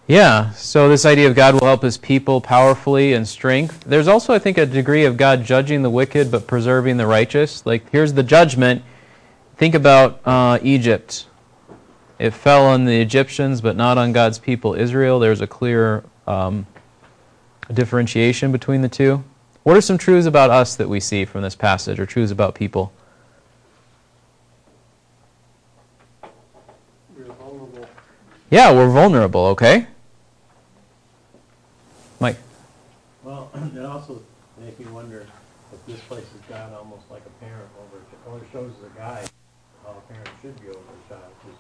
Yeah, 0.08 0.52
so 0.52 0.88
this 0.88 1.06
idea 1.06 1.28
of 1.28 1.36
God 1.36 1.54
will 1.54 1.66
help 1.66 1.84
his 1.84 1.98
people 1.98 2.40
powerfully 2.40 3.12
and 3.12 3.28
strength. 3.28 3.84
There's 3.86 4.08
also, 4.08 4.34
I 4.34 4.40
think, 4.40 4.58
a 4.58 4.66
degree 4.66 5.04
of 5.04 5.18
God 5.18 5.44
judging 5.44 5.82
the 5.82 5.90
wicked 5.90 6.32
but 6.32 6.48
preserving 6.48 6.96
the 6.96 7.06
righteous. 7.06 7.66
Like, 7.66 7.90
here's 7.92 8.14
the 8.14 8.24
judgment. 8.24 8.84
Think 9.58 9.76
about 9.76 10.22
uh, 10.26 10.60
Egypt. 10.62 11.26
It 12.20 12.32
fell 12.32 12.66
on 12.66 12.86
the 12.86 13.02
Egyptians 13.02 13.60
but 13.60 13.76
not 13.76 13.98
on 13.98 14.14
God's 14.14 14.40
people, 14.40 14.76
Israel. 14.76 15.20
There's 15.20 15.42
a 15.42 15.48
clear 15.48 16.06
um, 16.26 16.66
differentiation 17.74 18.54
between 18.54 18.82
the 18.82 18.90
two. 18.90 19.26
What 19.64 19.76
are 19.76 19.82
some 19.82 19.98
truths 19.98 20.26
about 20.26 20.50
us 20.50 20.78
that 20.78 20.88
we 20.88 21.02
see 21.02 21.26
from 21.26 21.42
this 21.42 21.54
passage, 21.54 22.00
or 22.00 22.06
truths 22.06 22.32
about 22.32 22.56
people? 22.56 22.94
We're. 27.18 27.26
Yeah, 28.50 28.72
we're 28.72 28.90
vulnerable, 28.90 29.48
okay? 29.48 29.88
Mike. 32.20 32.38
Well, 33.24 33.50
it 33.76 33.86
also 33.86 34.22
makes 34.60 34.80
me 34.80 34.86
wonder 34.88 35.28
if 35.74 35.86
this 35.86 36.00
place 36.02 36.24
has 36.24 36.42
God 36.50 36.74
almost 36.74 37.10
like 37.12 37.24
a 37.26 37.44
parent 37.44 37.70
over, 37.82 38.04
or 38.32 38.44
it 38.44 38.48
shows 38.52 38.72
the 38.82 38.90
guy 38.98 39.26
how 39.84 39.92
a 39.92 40.14
parent 40.14 40.30
should 40.42 40.60
be 40.62 40.70
over 40.70 40.80
a 40.80 41.10
child. 41.10 41.32
Because 41.42 41.58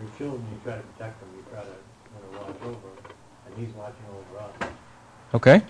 your 0.00 0.10
children, 0.18 0.46
you 0.52 0.60
try 0.64 0.76
to 0.76 0.82
protect 0.82 1.20
them, 1.20 1.28
you 1.36 1.44
try 1.50 1.62
to 1.62 1.68
you 1.68 2.32
know, 2.32 2.40
watch 2.40 2.62
over 2.62 2.72
them, 2.72 3.12
and 3.46 3.66
he's 3.66 3.74
watching 3.74 4.04
over 4.10 4.44
us. 4.44 4.70
Okay. 5.34 5.62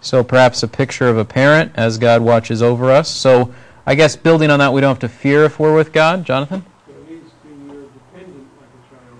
So 0.00 0.24
perhaps 0.24 0.62
a 0.62 0.68
picture 0.68 1.08
of 1.08 1.16
a 1.16 1.24
parent 1.24 1.72
as 1.76 1.96
God 1.96 2.22
watches 2.22 2.60
over 2.60 2.90
us. 2.90 3.08
So 3.08 3.54
I 3.86 3.94
guess 3.94 4.16
building 4.16 4.50
on 4.50 4.58
that, 4.58 4.72
we 4.72 4.80
don't 4.80 4.90
have 4.90 4.98
to 5.00 5.08
fear 5.08 5.44
if 5.44 5.60
we're 5.60 5.74
with 5.74 5.92
God. 5.92 6.24
Jonathan? 6.24 6.64
So 6.86 6.92
it 6.92 7.10
needs 7.10 7.30
to 7.30 7.48
be 7.48 7.72
you're 7.72 7.82
dependent 7.84 8.48
like 8.58 8.68
a 8.68 8.94
child 8.94 9.16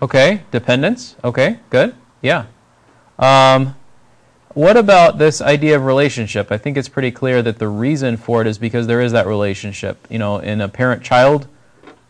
on 0.00 0.02
Okay. 0.02 0.42
Dependence. 0.52 1.16
Okay. 1.24 1.58
Good. 1.70 1.94
Yeah. 2.22 2.46
Um, 3.18 3.74
what 4.54 4.76
about 4.76 5.18
this 5.18 5.40
idea 5.40 5.76
of 5.76 5.84
relationship? 5.84 6.50
I 6.52 6.58
think 6.58 6.76
it's 6.76 6.88
pretty 6.88 7.10
clear 7.10 7.42
that 7.42 7.58
the 7.58 7.68
reason 7.68 8.16
for 8.16 8.40
it 8.40 8.46
is 8.46 8.56
because 8.56 8.86
there 8.86 9.00
is 9.00 9.12
that 9.12 9.26
relationship. 9.26 10.06
You 10.08 10.18
know, 10.18 10.38
in 10.38 10.60
a 10.60 10.68
parent 10.68 11.02
child 11.02 11.48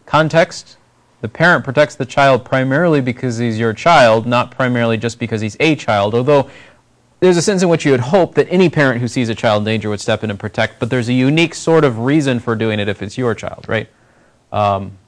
context, 0.07 0.77
the 1.23 1.29
parent 1.29 1.65
protects 1.65 1.95
the 1.95 2.05
child 2.05 2.45
primarily 2.45 3.01
because 3.01 3.39
he's 3.39 3.59
your 3.59 3.73
child, 3.73 4.27
not 4.27 4.51
primarily 4.51 4.99
just 4.99 5.19
because 5.19 5.41
he's 5.41 5.57
a 5.59 5.75
child. 5.75 6.15
Although 6.15 6.51
there's 7.21 7.39
a 7.39 7.43
sense 7.43 7.63
in 7.63 7.71
which 7.71 7.87
you 7.87 7.93
would 7.93 8.01
hope 8.01 8.35
that 8.35 8.47
any 8.51 8.69
parent 8.69 9.01
who 9.01 9.09
sees 9.09 9.31
a 9.31 9.35
child 9.35 9.63
in 9.63 9.65
danger 9.65 9.89
would 9.89 10.01
step 10.01 10.23
in 10.23 10.29
and 10.29 10.39
protect, 10.39 10.79
but 10.79 10.91
there's 10.91 11.09
a 11.09 11.15
unique 11.15 11.55
sort 11.55 11.83
of 11.83 12.01
reason 12.01 12.41
for 12.41 12.55
doing 12.55 12.79
it 12.79 12.89
if 12.89 13.01
it's 13.01 13.17
your 13.17 13.35
child, 13.35 13.65
right? 13.67 13.89
Um, 14.53 14.99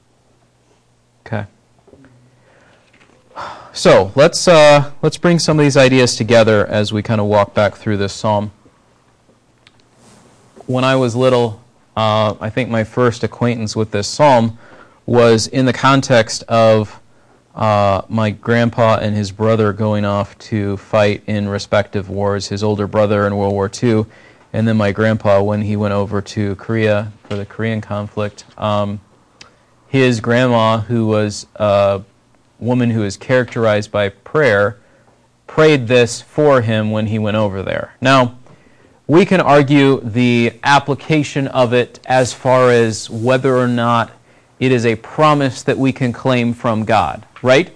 okay. 1.25 1.45
So 3.77 4.11
let's 4.15 4.47
uh, 4.47 4.91
let's 5.03 5.17
bring 5.17 5.37
some 5.37 5.59
of 5.59 5.63
these 5.63 5.77
ideas 5.77 6.15
together 6.15 6.65
as 6.65 6.91
we 6.91 7.03
kind 7.03 7.21
of 7.21 7.27
walk 7.27 7.53
back 7.53 7.75
through 7.75 7.97
this 7.97 8.11
psalm. 8.11 8.51
When 10.65 10.83
I 10.83 10.95
was 10.95 11.15
little, 11.15 11.61
uh, 11.95 12.33
I 12.41 12.49
think 12.49 12.71
my 12.71 12.83
first 12.83 13.23
acquaintance 13.23 13.75
with 13.75 13.91
this 13.91 14.07
psalm 14.07 14.57
was 15.05 15.45
in 15.45 15.65
the 15.65 15.73
context 15.73 16.41
of 16.47 16.99
uh, 17.53 18.01
my 18.09 18.31
grandpa 18.31 18.97
and 18.97 19.15
his 19.15 19.31
brother 19.31 19.73
going 19.73 20.05
off 20.05 20.35
to 20.39 20.77
fight 20.77 21.23
in 21.27 21.47
respective 21.47 22.09
wars. 22.09 22.47
His 22.47 22.63
older 22.63 22.87
brother 22.87 23.27
in 23.27 23.35
World 23.37 23.53
War 23.53 23.69
II, 23.83 24.05
and 24.53 24.67
then 24.67 24.77
my 24.77 24.91
grandpa 24.91 25.43
when 25.43 25.61
he 25.61 25.75
went 25.75 25.93
over 25.93 26.19
to 26.21 26.55
Korea 26.55 27.11
for 27.25 27.35
the 27.35 27.45
Korean 27.45 27.81
conflict. 27.81 28.43
Um, 28.57 29.01
his 29.87 30.19
grandma, 30.19 30.79
who 30.79 31.05
was 31.05 31.45
a 31.55 32.01
woman 32.59 32.91
who 32.91 33.03
is 33.03 33.17
characterized 33.17 33.91
by 33.91 34.09
prayer, 34.09 34.77
prayed 35.45 35.87
this 35.87 36.21
for 36.21 36.61
him 36.61 36.91
when 36.91 37.07
he 37.07 37.19
went 37.19 37.37
over 37.37 37.63
there. 37.63 37.95
Now, 38.01 38.37
we 39.07 39.25
can 39.25 39.39
argue 39.39 40.01
the 40.01 40.53
application 40.63 41.47
of 41.47 41.73
it 41.73 41.99
as 42.05 42.33
far 42.33 42.71
as 42.71 43.09
whether 43.09 43.55
or 43.55 43.67
not 43.67 44.11
it 44.59 44.71
is 44.71 44.85
a 44.85 44.95
promise 44.95 45.63
that 45.63 45.77
we 45.77 45.93
can 45.93 46.11
claim 46.11 46.53
from 46.53 46.83
God, 46.83 47.25
right? 47.41 47.71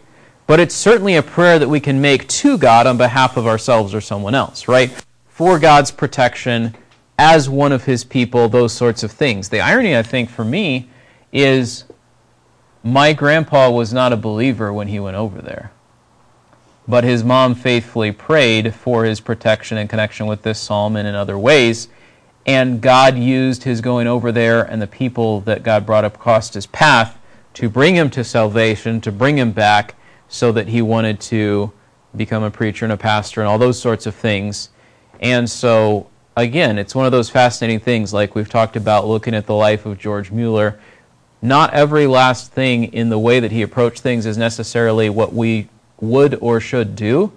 But 0.46 0.60
it's 0.60 0.76
certainly 0.76 1.16
a 1.16 1.24
prayer 1.24 1.58
that 1.60 1.70
we 1.70 1.80
can 1.80 2.02
make 2.02 2.28
to 2.28 2.58
God 2.58 2.86
on 2.86 2.98
behalf 2.98 3.38
of 3.38 3.48
ourselves 3.48 3.94
or 3.94 4.02
someone 4.02 4.36
else, 4.36 4.68
right? 4.68 4.92
For 5.30 5.58
God's 5.58 5.92
protection 5.92 6.76
as 7.18 7.48
one 7.48 7.72
of 7.72 7.86
his 7.86 8.04
people, 8.04 8.50
those 8.50 8.74
sorts 8.74 9.04
of 9.04 9.12
things. 9.12 9.48
The 9.48 9.62
irony, 9.62 9.96
I 9.96 10.04
think, 10.04 10.30
for 10.30 10.44
me 10.44 10.90
is 11.32 11.86
my 12.84 13.14
grandpa 13.14 13.70
was 13.70 13.94
not 13.94 14.14
a 14.14 14.18
believer 14.18 14.74
when 14.74 14.88
he 14.88 15.00
went 15.00 15.18
over 15.18 15.42
there. 15.42 15.72
But 16.88 17.04
his 17.04 17.24
mom 17.24 17.56
faithfully 17.56 18.12
prayed 18.12 18.74
for 18.74 19.06
his 19.06 19.20
protection 19.22 19.78
in 19.78 19.88
connection 19.88 20.26
with 20.26 20.42
this 20.42 20.60
psalm 20.60 20.96
and 20.96 21.08
in 21.08 21.14
other 21.14 21.38
ways. 21.38 21.88
And 22.46 22.82
God 22.82 23.18
used 23.18 23.64
his 23.64 23.82
going 23.82 24.08
over 24.08 24.32
there 24.32 24.64
and 24.64 24.82
the 24.82 24.88
people 24.88 25.42
that 25.42 25.64
God 25.64 25.86
brought 25.86 26.06
across 26.06 26.54
his 26.54 26.66
path 26.66 27.20
to 27.54 27.70
bring 27.70 27.96
him 27.96 28.10
to 28.12 28.24
salvation, 28.24 29.00
to 29.02 29.12
bring 29.12 29.38
him 29.38 29.52
back, 29.52 29.96
so 30.28 30.52
that 30.54 30.70
he 30.70 30.82
wanted 30.82 31.20
to 31.20 31.72
become 32.16 32.42
a 32.42 32.50
preacher 32.50 32.86
and 32.86 32.92
a 32.92 32.98
pastor 32.98 33.42
and 33.42 33.48
all 33.48 33.58
those 33.58 33.80
sorts 33.80 34.06
of 34.06 34.16
things. 34.16 34.70
And 35.20 35.50
so, 35.50 36.08
again, 36.36 36.80
it's 36.80 36.96
one 36.96 37.06
of 37.06 37.12
those 37.12 37.30
fascinating 37.30 37.80
things, 37.80 38.14
like 38.14 38.34
we've 38.34 38.50
talked 38.50 38.76
about 38.76 39.08
looking 39.08 39.36
at 39.36 39.46
the 39.46 39.54
life 39.54 39.86
of 39.86 40.00
George 40.00 40.32
Mueller. 40.32 40.80
Not 41.42 41.74
every 41.74 42.06
last 42.06 42.52
thing 42.52 42.86
in 42.94 43.10
the 43.10 43.18
way 43.18 43.40
that 43.40 43.52
he 43.52 43.62
approached 43.62 44.02
things 44.02 44.26
is 44.26 44.38
necessarily 44.38 45.10
what 45.10 45.34
we 45.34 45.70
would 46.00 46.38
or 46.42 46.60
should 46.60 46.96
do. 46.96 47.32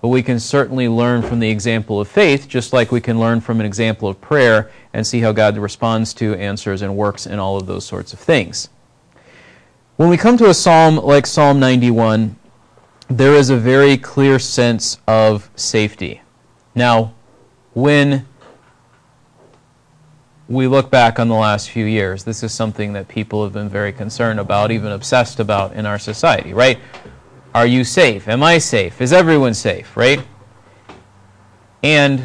But 0.00 0.08
we 0.08 0.22
can 0.22 0.38
certainly 0.38 0.86
learn 0.86 1.22
from 1.22 1.40
the 1.40 1.48
example 1.48 1.98
of 1.98 2.08
faith, 2.08 2.46
just 2.46 2.72
like 2.72 2.92
we 2.92 3.00
can 3.00 3.18
learn 3.18 3.40
from 3.40 3.60
an 3.60 3.66
example 3.66 4.06
of 4.08 4.20
prayer 4.20 4.70
and 4.92 5.06
see 5.06 5.20
how 5.20 5.32
God 5.32 5.56
responds 5.56 6.12
to, 6.14 6.34
answers, 6.34 6.82
and 6.82 6.94
works 6.94 7.26
in 7.26 7.38
all 7.38 7.56
of 7.56 7.66
those 7.66 7.86
sorts 7.86 8.12
of 8.12 8.18
things. 8.18 8.68
When 9.96 10.08
we 10.08 10.16
come 10.16 10.36
to 10.38 10.50
a 10.50 10.54
psalm 10.54 10.96
like 10.96 11.26
Psalm 11.26 11.58
91, 11.58 12.36
there 13.08 13.34
is 13.34 13.48
a 13.48 13.56
very 13.56 13.96
clear 13.96 14.38
sense 14.38 14.98
of 15.06 15.50
safety. 15.56 16.20
Now, 16.74 17.14
when 17.74 18.26
we 20.48 20.66
look 20.66 20.90
back 20.90 21.18
on 21.18 21.28
the 21.28 21.34
last 21.34 21.70
few 21.70 21.86
years, 21.86 22.24
this 22.24 22.42
is 22.42 22.52
something 22.52 22.92
that 22.92 23.08
people 23.08 23.42
have 23.44 23.52
been 23.52 23.68
very 23.68 23.92
concerned 23.92 24.38
about, 24.38 24.70
even 24.70 24.92
obsessed 24.92 25.40
about 25.40 25.72
in 25.72 25.86
our 25.86 25.98
society, 25.98 26.52
right? 26.52 26.78
Are 27.54 27.66
you 27.66 27.84
safe? 27.84 28.28
Am 28.28 28.42
I 28.42 28.58
safe? 28.58 29.00
Is 29.00 29.12
everyone 29.12 29.54
safe, 29.54 29.96
right? 29.96 30.20
And 31.82 32.22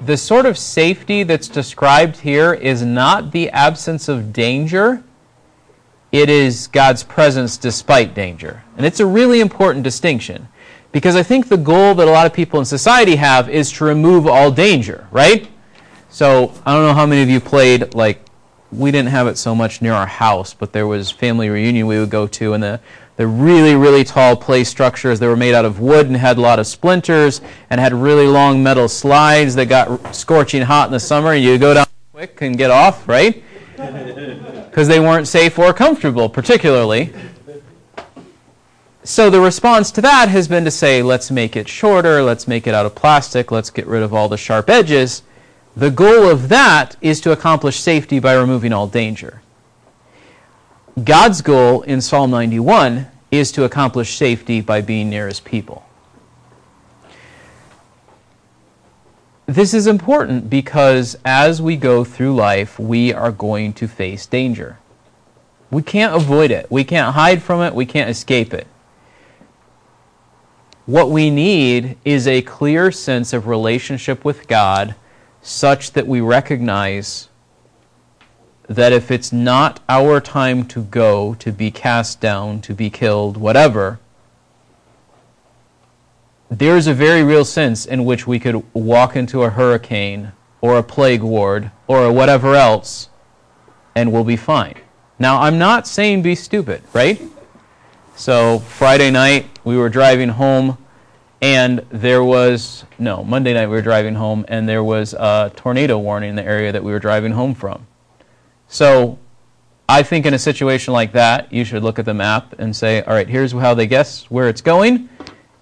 the 0.00 0.16
sort 0.16 0.46
of 0.46 0.58
safety 0.58 1.22
that's 1.22 1.48
described 1.48 2.18
here 2.18 2.52
is 2.52 2.82
not 2.82 3.32
the 3.32 3.50
absence 3.50 4.08
of 4.08 4.32
danger, 4.32 5.02
it 6.10 6.28
is 6.28 6.66
God's 6.66 7.02
presence 7.02 7.56
despite 7.56 8.14
danger. 8.14 8.64
And 8.76 8.84
it's 8.84 9.00
a 9.00 9.06
really 9.06 9.40
important 9.40 9.84
distinction 9.84 10.48
because 10.92 11.16
I 11.16 11.22
think 11.22 11.48
the 11.48 11.56
goal 11.56 11.94
that 11.94 12.08
a 12.08 12.10
lot 12.10 12.26
of 12.26 12.32
people 12.32 12.58
in 12.58 12.64
society 12.64 13.16
have 13.16 13.48
is 13.48 13.70
to 13.72 13.84
remove 13.84 14.26
all 14.26 14.50
danger, 14.50 15.06
right? 15.12 15.49
So 16.10 16.52
I 16.66 16.74
don't 16.74 16.82
know 16.82 16.92
how 16.94 17.06
many 17.06 17.22
of 17.22 17.30
you 17.30 17.38
played 17.38 17.94
like 17.94 18.20
we 18.72 18.90
didn't 18.90 19.10
have 19.10 19.28
it 19.28 19.38
so 19.38 19.54
much 19.54 19.80
near 19.80 19.92
our 19.92 20.06
house, 20.06 20.54
but 20.54 20.72
there 20.72 20.86
was 20.86 21.10
family 21.10 21.48
reunion 21.48 21.86
we 21.86 21.98
would 21.98 22.10
go 22.10 22.26
to, 22.26 22.52
and 22.52 22.62
the 22.62 22.80
the 23.16 23.26
really 23.26 23.76
really 23.76 24.02
tall 24.02 24.34
play 24.34 24.64
structures 24.64 25.20
that 25.20 25.26
were 25.26 25.36
made 25.36 25.54
out 25.54 25.64
of 25.64 25.78
wood 25.78 26.06
and 26.06 26.16
had 26.16 26.36
a 26.38 26.40
lot 26.40 26.58
of 26.58 26.66
splinters 26.66 27.40
and 27.68 27.80
had 27.80 27.92
really 27.92 28.26
long 28.26 28.62
metal 28.62 28.88
slides 28.88 29.54
that 29.54 29.66
got 29.66 30.14
scorching 30.14 30.62
hot 30.62 30.88
in 30.88 30.92
the 30.92 31.00
summer. 31.00 31.32
And 31.32 31.44
you 31.44 31.58
go 31.58 31.74
down 31.74 31.86
quick 32.12 32.42
and 32.42 32.58
get 32.58 32.70
off, 32.70 33.08
right? 33.08 33.42
Because 34.70 34.86
they 34.86 35.00
weren't 35.00 35.26
safe 35.26 35.58
or 35.58 35.72
comfortable, 35.72 36.28
particularly. 36.28 37.12
So 39.02 39.28
the 39.28 39.40
response 39.40 39.90
to 39.92 40.00
that 40.02 40.28
has 40.28 40.46
been 40.46 40.64
to 40.64 40.70
say, 40.70 41.02
let's 41.02 41.32
make 41.32 41.56
it 41.56 41.68
shorter, 41.68 42.22
let's 42.22 42.46
make 42.46 42.68
it 42.68 42.74
out 42.74 42.86
of 42.86 42.94
plastic, 42.94 43.50
let's 43.50 43.68
get 43.68 43.88
rid 43.88 44.04
of 44.04 44.14
all 44.14 44.28
the 44.28 44.36
sharp 44.36 44.70
edges. 44.70 45.22
The 45.80 45.90
goal 45.90 46.28
of 46.28 46.50
that 46.50 46.96
is 47.00 47.22
to 47.22 47.32
accomplish 47.32 47.80
safety 47.80 48.18
by 48.18 48.34
removing 48.34 48.70
all 48.70 48.86
danger. 48.86 49.40
God's 51.02 51.40
goal 51.40 51.80
in 51.80 52.02
Psalm 52.02 52.30
91 52.32 53.06
is 53.30 53.50
to 53.52 53.64
accomplish 53.64 54.14
safety 54.14 54.60
by 54.60 54.82
being 54.82 55.08
near 55.08 55.26
his 55.26 55.40
people. 55.40 55.86
This 59.46 59.72
is 59.72 59.86
important 59.86 60.50
because 60.50 61.16
as 61.24 61.62
we 61.62 61.76
go 61.76 62.04
through 62.04 62.34
life, 62.34 62.78
we 62.78 63.14
are 63.14 63.32
going 63.32 63.72
to 63.72 63.88
face 63.88 64.26
danger. 64.26 64.76
We 65.70 65.80
can't 65.80 66.14
avoid 66.14 66.50
it. 66.50 66.70
We 66.70 66.84
can't 66.84 67.14
hide 67.14 67.42
from 67.42 67.62
it. 67.62 67.74
We 67.74 67.86
can't 67.86 68.10
escape 68.10 68.52
it. 68.52 68.66
What 70.84 71.08
we 71.08 71.30
need 71.30 71.96
is 72.04 72.28
a 72.28 72.42
clear 72.42 72.92
sense 72.92 73.32
of 73.32 73.46
relationship 73.46 74.26
with 74.26 74.46
God 74.46 74.94
such 75.42 75.92
that 75.92 76.06
we 76.06 76.20
recognize 76.20 77.28
that 78.68 78.92
if 78.92 79.10
it's 79.10 79.32
not 79.32 79.80
our 79.88 80.20
time 80.20 80.64
to 80.64 80.82
go, 80.82 81.34
to 81.34 81.50
be 81.50 81.70
cast 81.70 82.20
down, 82.20 82.60
to 82.60 82.74
be 82.74 82.88
killed, 82.88 83.36
whatever, 83.36 83.98
there's 86.48 86.86
a 86.86 86.94
very 86.94 87.22
real 87.22 87.44
sense 87.44 87.86
in 87.86 88.04
which 88.04 88.26
we 88.26 88.38
could 88.38 88.64
walk 88.74 89.16
into 89.16 89.42
a 89.42 89.50
hurricane 89.50 90.32
or 90.60 90.78
a 90.78 90.82
plague 90.82 91.22
ward 91.22 91.70
or 91.86 92.12
whatever 92.12 92.54
else 92.54 93.08
and 93.94 94.12
we'll 94.12 94.24
be 94.24 94.36
fine. 94.36 94.76
Now, 95.18 95.40
I'm 95.42 95.58
not 95.58 95.86
saying 95.86 96.22
be 96.22 96.34
stupid, 96.34 96.82
right? 96.92 97.20
So, 98.16 98.60
Friday 98.60 99.10
night, 99.10 99.46
we 99.64 99.76
were 99.76 99.88
driving 99.88 100.30
home 100.30 100.78
and 101.40 101.78
there 101.90 102.22
was, 102.22 102.84
no, 102.98 103.24
Monday 103.24 103.54
night 103.54 103.66
we 103.66 103.72
were 103.72 103.82
driving 103.82 104.14
home 104.14 104.44
and 104.48 104.68
there 104.68 104.84
was 104.84 105.14
a 105.14 105.50
tornado 105.56 105.98
warning 105.98 106.30
in 106.30 106.36
the 106.36 106.44
area 106.44 106.72
that 106.72 106.84
we 106.84 106.92
were 106.92 106.98
driving 106.98 107.32
home 107.32 107.54
from. 107.54 107.86
So 108.68 109.18
I 109.88 110.02
think 110.02 110.26
in 110.26 110.34
a 110.34 110.38
situation 110.38 110.92
like 110.92 111.12
that, 111.12 111.52
you 111.52 111.64
should 111.64 111.82
look 111.82 111.98
at 111.98 112.04
the 112.04 112.14
map 112.14 112.54
and 112.58 112.76
say, 112.76 113.02
all 113.02 113.14
right, 113.14 113.28
here's 113.28 113.52
how 113.52 113.74
they 113.74 113.86
guess 113.86 114.30
where 114.30 114.48
it's 114.48 114.60
going, 114.60 115.08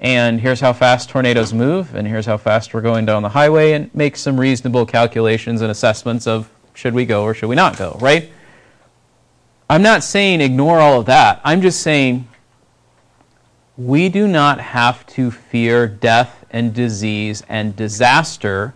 and 0.01 0.41
here's 0.41 0.61
how 0.61 0.73
fast 0.73 1.09
tornadoes 1.09 1.55
move, 1.55 1.95
and 1.95 2.07
here's 2.07 2.27
how 2.27 2.37
fast 2.37 2.75
we're 2.75 2.83
going 2.83 3.07
down 3.07 3.23
the 3.23 3.31
highway, 3.31 3.73
and 3.73 3.93
make 3.95 4.17
some 4.17 4.39
reasonable 4.39 4.85
calculations 4.85 5.63
and 5.63 5.71
assessments 5.71 6.27
of 6.27 6.51
should 6.75 6.93
we 6.93 7.07
go 7.07 7.23
or 7.23 7.35
should 7.35 7.49
we 7.49 7.57
not 7.57 7.79
go, 7.79 7.97
right? 8.01 8.31
I'm 9.71 9.83
not 9.83 10.05
saying 10.05 10.41
ignore 10.41 10.79
all 10.79 11.01
of 11.01 11.07
that. 11.07 11.41
I'm 11.43 11.63
just 11.63 11.81
saying 11.81 12.29
we 13.79 14.09
do 14.09 14.27
not 14.27 14.61
have 14.61 15.07
to 15.07 15.31
fear 15.31 15.87
death 15.87 16.45
and 16.51 16.75
disease 16.75 17.45
and 17.49 17.77
disaster 17.77 18.75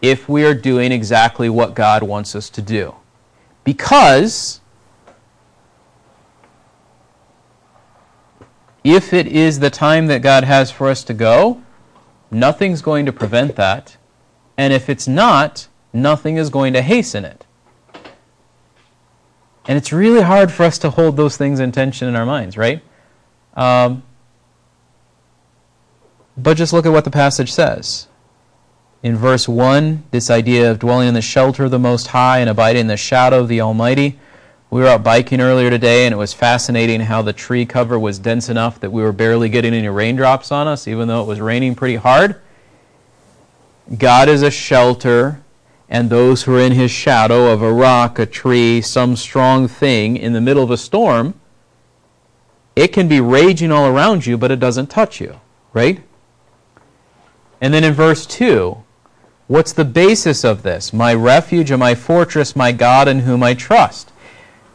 if 0.00 0.30
we 0.30 0.46
are 0.46 0.54
doing 0.54 0.90
exactly 0.92 1.50
what 1.50 1.74
God 1.74 2.02
wants 2.02 2.34
us 2.34 2.48
to 2.50 2.62
do. 2.62 2.94
Because 3.64 4.62
if 8.82 9.12
it 9.12 9.26
is 9.26 9.60
the 9.60 9.68
time 9.68 10.06
that 10.06 10.22
God 10.22 10.44
has 10.44 10.70
for 10.70 10.88
us 10.88 11.04
to 11.04 11.14
go, 11.14 11.62
nothing's 12.30 12.80
going 12.80 13.04
to 13.04 13.12
prevent 13.12 13.56
that. 13.56 13.98
And 14.56 14.72
if 14.72 14.88
it's 14.88 15.06
not, 15.06 15.68
nothing 15.92 16.38
is 16.38 16.48
going 16.48 16.72
to 16.72 16.80
hasten 16.80 17.26
it. 17.26 17.44
And 19.66 19.76
it's 19.76 19.92
really 19.92 20.22
hard 20.22 20.50
for 20.50 20.62
us 20.62 20.78
to 20.78 20.90
hold 20.90 21.18
those 21.18 21.36
things 21.36 21.60
in 21.60 21.72
tension 21.72 22.08
in 22.08 22.16
our 22.16 22.26
minds, 22.26 22.56
right? 22.56 22.82
Um, 23.54 24.02
but 26.36 26.56
just 26.56 26.72
look 26.72 26.86
at 26.86 26.92
what 26.92 27.04
the 27.04 27.10
passage 27.10 27.52
says. 27.52 28.08
In 29.02 29.16
verse 29.16 29.46
1, 29.46 30.04
this 30.10 30.30
idea 30.30 30.70
of 30.70 30.78
dwelling 30.78 31.08
in 31.08 31.14
the 31.14 31.20
shelter 31.20 31.64
of 31.64 31.70
the 31.70 31.78
Most 31.78 32.08
High 32.08 32.38
and 32.38 32.48
abiding 32.48 32.80
in 32.80 32.86
the 32.86 32.96
shadow 32.96 33.40
of 33.40 33.48
the 33.48 33.60
Almighty. 33.60 34.18
We 34.70 34.80
were 34.80 34.88
out 34.88 35.04
biking 35.04 35.40
earlier 35.40 35.70
today, 35.70 36.06
and 36.06 36.12
it 36.12 36.16
was 36.16 36.32
fascinating 36.32 37.00
how 37.00 37.22
the 37.22 37.32
tree 37.32 37.66
cover 37.66 37.98
was 37.98 38.18
dense 38.18 38.48
enough 38.48 38.80
that 38.80 38.90
we 38.90 39.02
were 39.02 39.12
barely 39.12 39.48
getting 39.48 39.74
any 39.74 39.88
raindrops 39.88 40.50
on 40.50 40.66
us, 40.66 40.88
even 40.88 41.06
though 41.06 41.22
it 41.22 41.26
was 41.26 41.40
raining 41.40 41.74
pretty 41.74 41.96
hard. 41.96 42.40
God 43.98 44.28
is 44.28 44.42
a 44.42 44.50
shelter, 44.50 45.42
and 45.88 46.08
those 46.08 46.44
who 46.44 46.56
are 46.56 46.60
in 46.60 46.72
his 46.72 46.90
shadow 46.90 47.52
of 47.52 47.60
a 47.62 47.72
rock, 47.72 48.18
a 48.18 48.26
tree, 48.26 48.80
some 48.80 49.16
strong 49.16 49.68
thing 49.68 50.16
in 50.16 50.32
the 50.32 50.40
middle 50.40 50.64
of 50.64 50.70
a 50.70 50.78
storm, 50.78 51.34
it 52.74 52.88
can 52.88 53.06
be 53.06 53.20
raging 53.20 53.70
all 53.70 53.86
around 53.86 54.24
you, 54.24 54.38
but 54.38 54.50
it 54.50 54.58
doesn't 54.58 54.88
touch 54.88 55.20
you, 55.20 55.38
right? 55.74 56.02
And 57.64 57.72
then 57.72 57.82
in 57.82 57.94
verse 57.94 58.26
2, 58.26 58.76
what's 59.46 59.72
the 59.72 59.86
basis 59.86 60.44
of 60.44 60.64
this? 60.64 60.92
My 60.92 61.14
refuge 61.14 61.70
and 61.70 61.80
my 61.80 61.94
fortress, 61.94 62.54
my 62.54 62.72
God 62.72 63.08
in 63.08 63.20
whom 63.20 63.42
I 63.42 63.54
trust. 63.54 64.12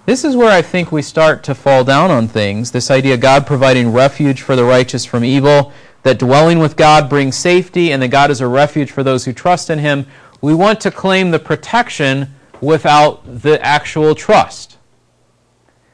This 0.07 0.23
is 0.23 0.35
where 0.35 0.51
I 0.51 0.63
think 0.63 0.91
we 0.91 1.03
start 1.03 1.43
to 1.43 1.53
fall 1.53 1.83
down 1.83 2.09
on 2.09 2.27
things. 2.27 2.71
This 2.71 2.89
idea 2.89 3.13
of 3.13 3.19
God 3.19 3.45
providing 3.45 3.93
refuge 3.93 4.41
for 4.41 4.55
the 4.55 4.63
righteous 4.63 5.05
from 5.05 5.23
evil, 5.23 5.71
that 6.01 6.17
dwelling 6.17 6.57
with 6.57 6.75
God 6.75 7.11
brings 7.11 7.35
safety, 7.35 7.91
and 7.91 8.01
that 8.01 8.07
God 8.07 8.31
is 8.31 8.41
a 8.41 8.47
refuge 8.47 8.89
for 8.89 9.03
those 9.03 9.25
who 9.25 9.33
trust 9.33 9.69
in 9.69 9.77
Him. 9.77 10.07
We 10.41 10.55
want 10.55 10.81
to 10.81 10.89
claim 10.89 11.29
the 11.29 11.37
protection 11.37 12.33
without 12.59 13.21
the 13.43 13.63
actual 13.63 14.15
trust. 14.15 14.77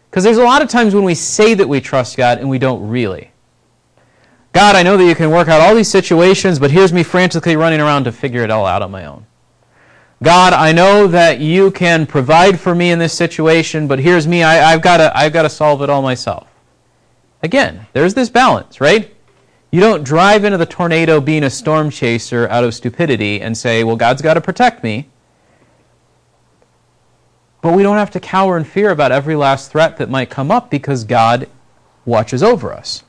Because 0.09 0.23
there's 0.23 0.37
a 0.37 0.45
lot 0.45 0.61
of 0.61 0.69
times 0.69 0.95
when 0.95 1.03
we 1.03 1.13
say 1.13 1.55
that 1.55 1.67
we 1.67 1.81
trust 1.81 2.15
God 2.15 2.37
and 2.37 2.49
we 2.49 2.57
don't 2.57 2.87
really. 2.87 3.33
God, 4.55 4.77
I 4.77 4.83
know 4.83 4.95
that 4.95 5.03
you 5.03 5.15
can 5.15 5.31
work 5.31 5.49
out 5.49 5.59
all 5.59 5.75
these 5.75 5.89
situations, 5.89 6.59
but 6.59 6.71
here's 6.71 6.93
me 6.93 7.03
frantically 7.03 7.57
running 7.57 7.81
around 7.81 8.05
to 8.05 8.13
figure 8.13 8.41
it 8.41 8.49
all 8.49 8.65
out 8.65 8.81
on 8.81 8.89
my 8.89 9.03
own. 9.03 9.25
God, 10.23 10.53
I 10.53 10.71
know 10.71 11.07
that 11.07 11.41
you 11.41 11.71
can 11.71 12.05
provide 12.05 12.57
for 12.57 12.73
me 12.73 12.89
in 12.89 12.97
this 12.97 13.13
situation, 13.13 13.85
but 13.85 13.99
here's 13.99 14.25
me, 14.25 14.43
I, 14.43 14.71
have 14.71 14.81
got 14.81 15.01
I've 15.13 15.33
to 15.33 15.49
solve 15.49 15.81
it 15.81 15.89
all 15.89 16.01
myself. 16.01 16.47
Again, 17.43 17.85
there's 17.91 18.13
this 18.13 18.29
balance, 18.29 18.79
right? 18.79 19.13
You 19.71 19.81
don't 19.81 20.05
drive 20.05 20.45
into 20.45 20.57
the 20.57 20.65
tornado 20.65 21.19
being 21.19 21.43
a 21.43 21.49
storm 21.49 21.89
chaser 21.89 22.47
out 22.47 22.63
of 22.63 22.73
stupidity 22.73 23.41
and 23.41 23.57
say, 23.57 23.83
well, 23.83 23.97
God's 23.97 24.21
got 24.21 24.35
to 24.35 24.41
protect 24.41 24.85
me. 24.85 25.09
But 27.59 27.73
we 27.73 27.83
don't 27.83 27.97
have 27.97 28.11
to 28.11 28.21
cower 28.21 28.57
in 28.57 28.63
fear 28.63 28.89
about 28.89 29.11
every 29.11 29.35
last 29.35 29.69
threat 29.69 29.97
that 29.97 30.09
might 30.09 30.29
come 30.29 30.49
up 30.49 30.69
because 30.69 31.03
God 31.03 31.49
watches 32.05 32.41
over 32.41 32.71
us. 32.71 33.03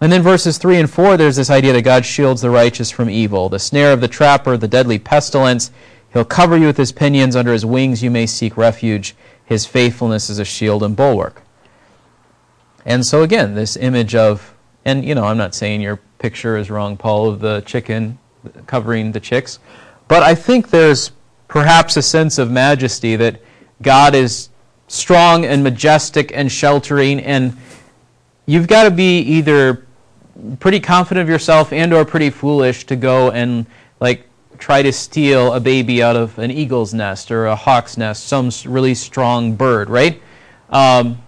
And 0.00 0.10
then 0.10 0.22
verses 0.22 0.56
3 0.56 0.78
and 0.78 0.90
4, 0.90 1.16
there's 1.16 1.36
this 1.36 1.50
idea 1.50 1.74
that 1.74 1.82
God 1.82 2.06
shields 2.06 2.40
the 2.40 2.50
righteous 2.50 2.90
from 2.90 3.10
evil. 3.10 3.48
The 3.48 3.58
snare 3.58 3.92
of 3.92 4.00
the 4.00 4.08
trapper, 4.08 4.56
the 4.56 4.68
deadly 4.68 4.98
pestilence. 4.98 5.70
He'll 6.12 6.24
cover 6.24 6.56
you 6.56 6.66
with 6.66 6.78
his 6.78 6.92
pinions. 6.92 7.36
Under 7.36 7.52
his 7.52 7.66
wings 7.66 8.02
you 8.02 8.10
may 8.10 8.26
seek 8.26 8.56
refuge. 8.56 9.14
His 9.44 9.66
faithfulness 9.66 10.30
is 10.30 10.38
a 10.38 10.44
shield 10.44 10.82
and 10.82 10.96
bulwark. 10.96 11.42
And 12.86 13.04
so, 13.04 13.22
again, 13.22 13.54
this 13.54 13.76
image 13.76 14.14
of, 14.14 14.54
and 14.84 15.04
you 15.04 15.14
know, 15.14 15.24
I'm 15.24 15.36
not 15.36 15.54
saying 15.54 15.82
your 15.82 15.98
picture 16.18 16.56
is 16.56 16.70
wrong, 16.70 16.96
Paul, 16.96 17.28
of 17.28 17.40
the 17.40 17.60
chicken 17.62 18.18
covering 18.66 19.12
the 19.12 19.20
chicks, 19.20 19.58
but 20.08 20.22
I 20.22 20.34
think 20.34 20.70
there's 20.70 21.12
perhaps 21.46 21.96
a 21.96 22.02
sense 22.02 22.38
of 22.38 22.50
majesty 22.50 23.16
that 23.16 23.42
God 23.82 24.14
is 24.14 24.48
strong 24.88 25.44
and 25.44 25.62
majestic 25.62 26.32
and 26.34 26.50
sheltering, 26.50 27.20
and 27.20 27.56
you've 28.46 28.66
got 28.66 28.84
to 28.84 28.90
be 28.90 29.18
either 29.18 29.86
pretty 30.58 30.80
confident 30.80 31.22
of 31.22 31.28
yourself 31.28 31.72
and 31.72 31.92
or 31.92 32.04
pretty 32.04 32.30
foolish 32.30 32.84
to 32.86 32.96
go 32.96 33.30
and 33.30 33.66
like 34.00 34.26
try 34.58 34.82
to 34.82 34.92
steal 34.92 35.52
a 35.52 35.60
baby 35.60 36.02
out 36.02 36.16
of 36.16 36.38
an 36.38 36.50
eagle's 36.50 36.92
nest 36.92 37.30
or 37.30 37.46
a 37.46 37.56
hawk's 37.56 37.96
nest, 37.96 38.26
some 38.26 38.50
really 38.66 38.94
strong 38.94 39.54
bird, 39.54 39.88
right? 39.88 40.22
Um, 40.68 41.22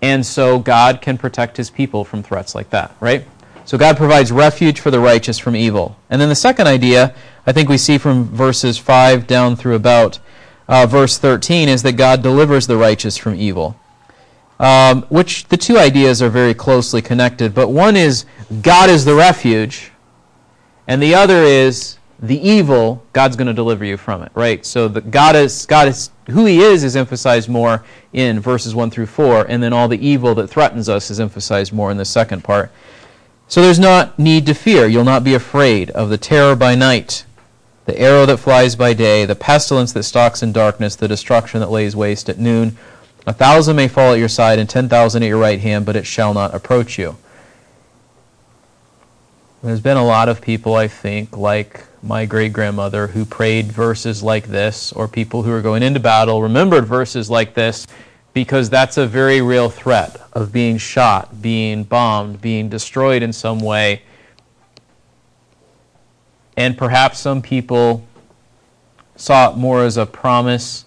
and 0.00 0.24
so 0.24 0.58
God 0.58 1.00
can 1.00 1.18
protect 1.18 1.56
his 1.56 1.70
people 1.70 2.04
from 2.04 2.22
threats 2.22 2.54
like 2.54 2.70
that, 2.70 2.94
right? 3.00 3.26
So 3.64 3.78
God 3.78 3.96
provides 3.96 4.32
refuge 4.32 4.80
for 4.80 4.90
the 4.90 4.98
righteous 4.98 5.38
from 5.38 5.54
evil. 5.54 5.96
And 6.10 6.20
then 6.20 6.28
the 6.28 6.34
second 6.34 6.66
idea, 6.66 7.14
I 7.46 7.52
think 7.52 7.68
we 7.68 7.78
see 7.78 7.98
from 7.98 8.24
verses 8.24 8.78
5 8.78 9.26
down 9.26 9.54
through 9.54 9.76
about 9.76 10.18
uh, 10.66 10.86
verse 10.86 11.18
13, 11.18 11.68
is 11.68 11.82
that 11.82 11.92
God 11.92 12.22
delivers 12.22 12.66
the 12.66 12.76
righteous 12.76 13.16
from 13.16 13.34
evil 13.34 13.76
um, 14.62 15.02
which 15.10 15.48
the 15.48 15.56
two 15.56 15.76
ideas 15.76 16.22
are 16.22 16.30
very 16.30 16.54
closely 16.54 17.02
connected. 17.02 17.52
But 17.52 17.68
one 17.68 17.96
is 17.96 18.24
God 18.62 18.88
is 18.88 19.04
the 19.04 19.14
refuge, 19.14 19.90
and 20.86 21.02
the 21.02 21.14
other 21.14 21.42
is 21.42 21.98
the 22.20 22.38
evil, 22.48 23.04
God's 23.12 23.34
going 23.34 23.48
to 23.48 23.52
deliver 23.52 23.84
you 23.84 23.96
from 23.96 24.22
it, 24.22 24.30
right? 24.34 24.64
So 24.64 24.86
the 24.86 25.00
God 25.00 25.34
is 25.34 25.66
God 25.66 25.88
is 25.88 26.10
who 26.30 26.46
He 26.46 26.60
is 26.60 26.84
is 26.84 26.94
emphasized 26.94 27.48
more 27.48 27.84
in 28.12 28.38
verses 28.38 28.74
one 28.74 28.90
through 28.90 29.06
four, 29.06 29.44
and 29.48 29.60
then 29.60 29.72
all 29.72 29.88
the 29.88 30.06
evil 30.06 30.32
that 30.36 30.46
threatens 30.46 30.88
us 30.88 31.10
is 31.10 31.18
emphasized 31.18 31.72
more 31.72 31.90
in 31.90 31.96
the 31.96 32.04
second 32.04 32.44
part. 32.44 32.70
So 33.48 33.60
there's 33.60 33.80
not 33.80 34.16
need 34.16 34.46
to 34.46 34.54
fear. 34.54 34.86
You'll 34.86 35.02
not 35.02 35.24
be 35.24 35.34
afraid 35.34 35.90
of 35.90 36.08
the 36.08 36.16
terror 36.16 36.54
by 36.54 36.76
night, 36.76 37.24
the 37.86 37.98
arrow 37.98 38.24
that 38.26 38.36
flies 38.36 38.76
by 38.76 38.94
day, 38.94 39.26
the 39.26 39.34
pestilence 39.34 39.92
that 39.92 40.04
stalks 40.04 40.40
in 40.40 40.52
darkness, 40.52 40.94
the 40.94 41.08
destruction 41.08 41.58
that 41.58 41.70
lays 41.70 41.96
waste 41.96 42.28
at 42.28 42.38
noon. 42.38 42.78
A 43.26 43.32
thousand 43.32 43.76
may 43.76 43.86
fall 43.86 44.12
at 44.12 44.18
your 44.18 44.28
side 44.28 44.58
and 44.58 44.68
ten 44.68 44.88
thousand 44.88 45.22
at 45.22 45.28
your 45.28 45.38
right 45.38 45.60
hand, 45.60 45.86
but 45.86 45.96
it 45.96 46.06
shall 46.06 46.34
not 46.34 46.54
approach 46.54 46.98
you. 46.98 47.16
There's 49.62 49.80
been 49.80 49.96
a 49.96 50.04
lot 50.04 50.28
of 50.28 50.40
people, 50.40 50.74
I 50.74 50.88
think, 50.88 51.36
like 51.36 51.84
my 52.02 52.26
great 52.26 52.52
grandmother, 52.52 53.06
who 53.06 53.24
prayed 53.24 53.70
verses 53.70 54.20
like 54.20 54.48
this, 54.48 54.92
or 54.92 55.06
people 55.06 55.44
who 55.44 55.52
are 55.52 55.62
going 55.62 55.84
into 55.84 56.00
battle 56.00 56.42
remembered 56.42 56.84
verses 56.84 57.30
like 57.30 57.54
this, 57.54 57.86
because 58.32 58.68
that's 58.68 58.96
a 58.96 59.06
very 59.06 59.40
real 59.40 59.70
threat 59.70 60.16
of 60.32 60.52
being 60.52 60.78
shot, 60.78 61.40
being 61.40 61.84
bombed, 61.84 62.40
being 62.40 62.68
destroyed 62.68 63.22
in 63.22 63.32
some 63.32 63.60
way. 63.60 64.02
And 66.56 66.76
perhaps 66.76 67.20
some 67.20 67.40
people 67.40 68.04
saw 69.14 69.52
it 69.52 69.56
more 69.56 69.84
as 69.84 69.96
a 69.96 70.06
promise 70.06 70.86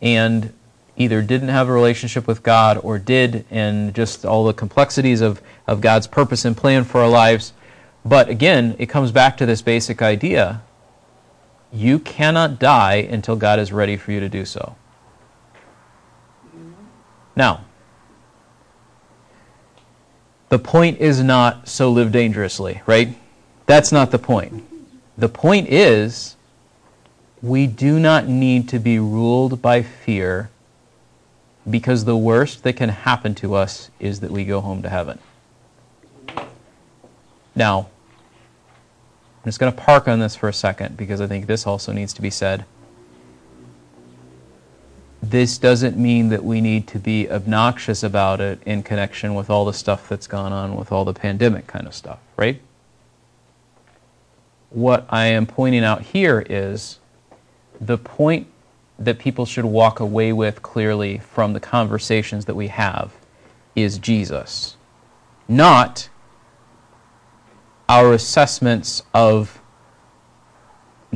and 0.00 0.52
either 0.96 1.22
didn't 1.22 1.48
have 1.48 1.68
a 1.68 1.72
relationship 1.72 2.26
with 2.26 2.42
God 2.42 2.78
or 2.82 2.98
did, 2.98 3.44
and 3.50 3.94
just 3.94 4.24
all 4.24 4.44
the 4.44 4.52
complexities 4.52 5.20
of, 5.20 5.42
of 5.66 5.80
God's 5.80 6.06
purpose 6.06 6.44
and 6.44 6.56
plan 6.56 6.84
for 6.84 7.00
our 7.00 7.08
lives. 7.08 7.52
But 8.04 8.28
again, 8.28 8.76
it 8.78 8.86
comes 8.86 9.12
back 9.12 9.36
to 9.38 9.46
this 9.46 9.62
basic 9.62 10.00
idea 10.00 10.62
you 11.72 11.98
cannot 11.98 12.58
die 12.58 12.94
until 12.94 13.36
God 13.36 13.58
is 13.58 13.72
ready 13.72 13.96
for 13.96 14.12
you 14.12 14.20
to 14.20 14.28
do 14.28 14.44
so. 14.44 14.76
Now, 17.34 17.64
the 20.48 20.58
point 20.58 21.00
is 21.00 21.22
not 21.22 21.68
so 21.68 21.90
live 21.90 22.12
dangerously, 22.12 22.80
right? 22.86 23.16
That's 23.66 23.92
not 23.92 24.10
the 24.10 24.18
point. 24.18 24.64
The 25.18 25.28
point 25.28 25.68
is 25.68 26.36
we 27.42 27.66
do 27.66 27.98
not 27.98 28.26
need 28.26 28.68
to 28.70 28.78
be 28.78 28.98
ruled 28.98 29.60
by 29.60 29.82
fear 29.82 30.50
because 31.68 32.04
the 32.04 32.16
worst 32.16 32.62
that 32.62 32.74
can 32.74 32.90
happen 32.90 33.34
to 33.36 33.54
us 33.54 33.90
is 33.98 34.20
that 34.20 34.30
we 34.30 34.44
go 34.44 34.60
home 34.60 34.82
to 34.82 34.88
heaven. 34.88 35.18
Now, 37.54 37.88
I'm 39.36 39.44
just 39.44 39.58
going 39.58 39.72
to 39.72 39.80
park 39.80 40.06
on 40.06 40.20
this 40.20 40.36
for 40.36 40.48
a 40.48 40.52
second 40.52 40.96
because 40.96 41.20
I 41.20 41.26
think 41.26 41.46
this 41.46 41.66
also 41.66 41.92
needs 41.92 42.12
to 42.14 42.22
be 42.22 42.30
said. 42.30 42.64
This 45.22 45.58
doesn't 45.58 45.96
mean 45.96 46.28
that 46.28 46.44
we 46.44 46.60
need 46.60 46.86
to 46.88 46.98
be 46.98 47.28
obnoxious 47.28 48.02
about 48.02 48.40
it 48.40 48.60
in 48.64 48.82
connection 48.82 49.34
with 49.34 49.50
all 49.50 49.64
the 49.64 49.72
stuff 49.72 50.08
that's 50.08 50.26
gone 50.26 50.52
on 50.52 50.76
with 50.76 50.92
all 50.92 51.04
the 51.04 51.14
pandemic 51.14 51.66
kind 51.66 51.86
of 51.86 51.94
stuff, 51.94 52.20
right? 52.36 52.60
What 54.70 55.06
I 55.08 55.26
am 55.26 55.46
pointing 55.46 55.82
out 55.82 56.02
here 56.02 56.44
is 56.48 56.98
the 57.80 57.98
point 57.98 58.46
that 58.98 59.18
people 59.18 59.44
should 59.44 59.64
walk 59.64 60.00
away 60.00 60.32
with 60.32 60.62
clearly 60.62 61.18
from 61.18 61.52
the 61.52 61.60
conversations 61.60 62.46
that 62.46 62.54
we 62.54 62.68
have 62.68 63.14
is 63.74 63.98
Jesus, 63.98 64.76
not 65.48 66.08
our 67.88 68.12
assessments 68.12 69.02
of 69.12 69.60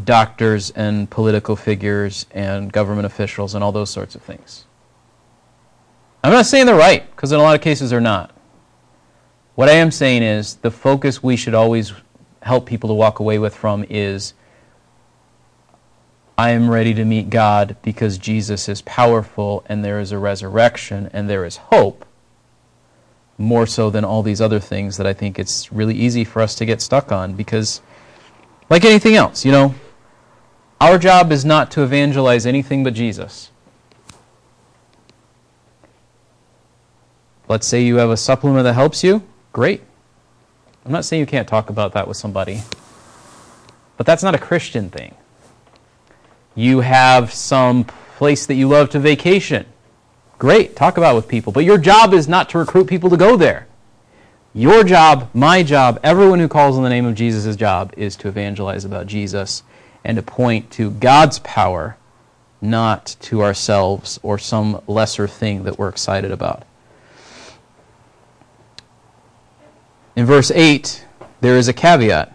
doctors 0.05 0.71
and 0.71 1.11
political 1.11 1.57
figures 1.57 2.27
and 2.31 2.73
government 2.73 3.07
officials 3.07 3.55
and 3.55 3.65
all 3.65 3.73
those 3.73 3.91
sorts 3.91 4.15
of 4.15 4.23
things. 4.23 4.67
I'm 6.23 6.33
not 6.33 6.47
saying 6.47 6.67
they're 6.67 6.75
right, 6.77 7.11
because 7.11 7.33
in 7.33 7.41
a 7.41 7.43
lot 7.43 7.55
of 7.55 7.63
cases 7.63 7.91
they're 7.91 8.01
not. 8.01 8.35
What 9.55 9.69
I 9.69 9.73
am 9.73 9.91
saying 9.91 10.23
is 10.23 10.57
the 10.57 10.71
focus 10.71 11.23
we 11.23 11.37
should 11.37 11.55
always 11.55 11.93
help 12.43 12.67
people 12.67 12.89
to 12.89 12.95
walk 12.95 13.21
away 13.21 13.39
with 13.39 13.55
from 13.55 13.85
is 13.89 14.35
I 16.41 16.53
am 16.53 16.71
ready 16.71 16.95
to 16.95 17.05
meet 17.05 17.29
God 17.29 17.77
because 17.83 18.17
Jesus 18.17 18.67
is 18.67 18.81
powerful 18.81 19.63
and 19.67 19.85
there 19.85 20.01
is 20.01 20.11
a 20.11 20.17
resurrection 20.17 21.11
and 21.13 21.29
there 21.29 21.45
is 21.45 21.59
hope, 21.59 22.07
more 23.37 23.67
so 23.67 23.91
than 23.91 24.07
all 24.07 24.23
these 24.23 24.41
other 24.41 24.59
things 24.59 24.97
that 24.97 25.07
I 25.07 25.13
think 25.13 25.39
it's 25.39 25.71
really 25.71 25.95
easy 25.95 26.25
for 26.25 26.41
us 26.41 26.55
to 26.55 26.65
get 26.65 26.81
stuck 26.81 27.13
on 27.13 27.35
because, 27.35 27.83
like 28.71 28.87
anything 28.87 29.17
else, 29.17 29.45
you 29.45 29.53
know, 29.53 29.75
our 30.81 30.97
job 30.97 31.31
is 31.31 31.45
not 31.45 31.71
to 31.73 31.83
evangelize 31.83 32.47
anything 32.47 32.83
but 32.85 32.95
Jesus. 32.95 33.51
Let's 37.49 37.67
say 37.67 37.83
you 37.83 37.97
have 37.97 38.09
a 38.09 38.17
supplement 38.17 38.65
that 38.65 38.73
helps 38.73 39.05
you, 39.05 39.23
great. 39.53 39.83
I'm 40.87 40.93
not 40.93 41.05
saying 41.05 41.21
you 41.21 41.27
can't 41.27 41.47
talk 41.47 41.69
about 41.69 41.93
that 41.93 42.09
with 42.09 42.17
somebody, 42.17 42.63
but 43.99 44.07
that's 44.07 44.23
not 44.23 44.35
a 44.35 44.39
Christian 44.39 44.89
thing 44.89 45.15
you 46.55 46.81
have 46.81 47.33
some 47.33 47.85
place 48.17 48.47
that 48.47 48.55
you 48.55 48.69
love 48.69 48.91
to 48.91 48.99
vacation. 48.99 49.67
Great, 50.39 50.75
talk 50.77 50.97
about 50.97 51.15
with 51.17 51.29
people. 51.29 51.53
But 51.53 51.65
your 51.65 51.79
job 51.79 52.15
is 52.15 52.29
not 52.29 52.49
to 52.51 52.59
recruit 52.59 52.87
people 52.87 53.11
to 53.11 53.17
go 53.17 53.37
there. 53.37 53.67
Your 54.53 54.83
job, 54.83 55.31
my 55.33 55.63
job, 55.63 56.01
everyone 56.03 56.41
who 56.41 56.49
calls 56.49 56.77
on 56.77 56.83
the 56.83 56.89
name 56.89 57.07
of 57.07 57.15
Jesus' 57.15 57.55
job 57.57 57.95
is 57.97 58.17
to 58.17 58.29
evangelize 58.29 58.85
about 58.85 59.07
Jesus 59.07 59.63
and 60.05 60.17
to 60.17 60.23
point 60.23 60.71
to 60.73 60.91
God's 60.91 61.39
power, 61.41 61.97
not 62.61 63.17
to 63.21 63.43
ourselves 63.43 64.19
or 64.23 64.39
some 64.39 64.83
lesser 64.87 65.29
thing 65.29 65.63
that 65.65 65.79
we're 65.79 65.89
excited 65.89 66.33
about. 66.33 66.65
In 70.17 70.27
verse 70.27 70.51
8, 70.51 71.07
there 71.41 71.57
is 71.57 71.69
a 71.69 71.73
caveat 71.73 72.35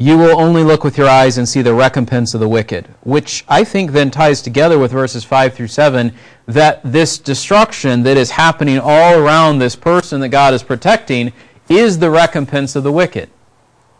you 0.00 0.16
will 0.16 0.40
only 0.40 0.64
look 0.64 0.82
with 0.82 0.96
your 0.96 1.10
eyes 1.10 1.36
and 1.36 1.46
see 1.46 1.60
the 1.60 1.74
recompense 1.74 2.32
of 2.32 2.40
the 2.40 2.48
wicked, 2.48 2.88
which 3.02 3.44
I 3.46 3.64
think 3.64 3.90
then 3.90 4.10
ties 4.10 4.40
together 4.40 4.78
with 4.78 4.92
verses 4.92 5.24
5 5.24 5.52
through 5.52 5.66
7 5.68 6.14
that 6.46 6.80
this 6.82 7.18
destruction 7.18 8.02
that 8.04 8.16
is 8.16 8.30
happening 8.30 8.78
all 8.78 9.18
around 9.18 9.58
this 9.58 9.76
person 9.76 10.22
that 10.22 10.30
God 10.30 10.54
is 10.54 10.62
protecting 10.62 11.34
is 11.68 11.98
the 11.98 12.10
recompense 12.10 12.74
of 12.74 12.82
the 12.82 12.90
wicked. 12.90 13.28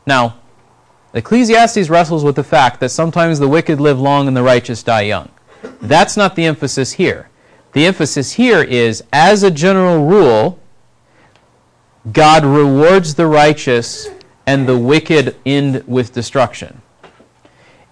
Now, 0.07 0.37
Ecclesiastes 1.13 1.91
wrestles 1.91 2.25
with 2.25 2.37
the 2.37 2.45
fact 2.45 2.81
that 2.81 2.89
sometimes 2.89 3.39
the 3.39 3.49
wicked 3.49 3.79
live 3.79 4.01
long 4.01 4.27
and 4.27 4.35
the 4.35 4.43
righteous 4.43 4.83
die 4.83 5.03
young. 5.03 5.29
That's 5.83 6.17
not 6.17 6.35
the 6.35 6.47
emphasis 6.47 6.93
here. 6.93 7.29
The 7.73 7.85
emphasis 7.85 8.33
here 8.33 8.63
is, 8.63 9.05
as 9.13 9.43
a 9.43 9.51
general 9.51 10.07
rule, 10.07 10.59
God 12.11 12.47
rewards 12.47 13.17
the 13.17 13.27
righteous 13.27 14.09
and 14.51 14.67
the 14.67 14.77
wicked 14.77 15.37
end 15.47 15.85
with 15.87 16.13
destruction. 16.13 16.83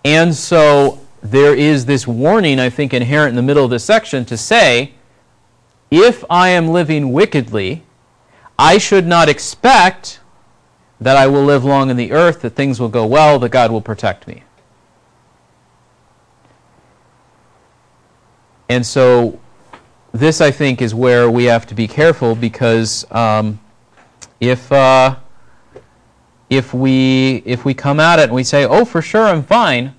And 0.04 0.34
so 0.34 0.98
there 1.22 1.54
is 1.54 1.86
this 1.86 2.04
warning, 2.04 2.58
I 2.58 2.68
think, 2.68 2.92
inherent 2.92 3.28
in 3.28 3.36
the 3.36 3.42
middle 3.42 3.64
of 3.64 3.70
this 3.70 3.84
section 3.84 4.24
to 4.24 4.36
say 4.36 4.92
if 5.88 6.24
I 6.28 6.48
am 6.48 6.66
living 6.66 7.12
wickedly, 7.12 7.84
I 8.58 8.78
should 8.78 9.06
not 9.06 9.28
expect 9.28 10.18
that 11.00 11.16
I 11.16 11.28
will 11.28 11.44
live 11.44 11.64
long 11.64 11.90
in 11.90 11.96
the 11.96 12.10
earth, 12.10 12.40
that 12.40 12.56
things 12.56 12.80
will 12.80 12.88
go 12.88 13.06
well, 13.06 13.38
that 13.38 13.50
God 13.50 13.70
will 13.70 13.80
protect 13.80 14.26
me. 14.26 14.42
And 18.68 18.84
so, 18.84 19.38
this 20.10 20.40
I 20.40 20.50
think 20.50 20.82
is 20.82 20.92
where 20.92 21.30
we 21.30 21.44
have 21.44 21.66
to 21.66 21.76
be 21.76 21.86
careful 21.86 22.34
because 22.34 23.06
um, 23.12 23.60
if. 24.40 24.72
Uh, 24.72 25.14
if 26.50 26.72
we 26.72 27.42
if 27.44 27.64
we 27.64 27.74
come 27.74 28.00
at 28.00 28.18
it 28.18 28.24
and 28.24 28.32
we 28.32 28.44
say, 28.44 28.64
"Oh, 28.64 28.84
for 28.84 29.02
sure, 29.02 29.24
I'm 29.26 29.42
fine," 29.42 29.94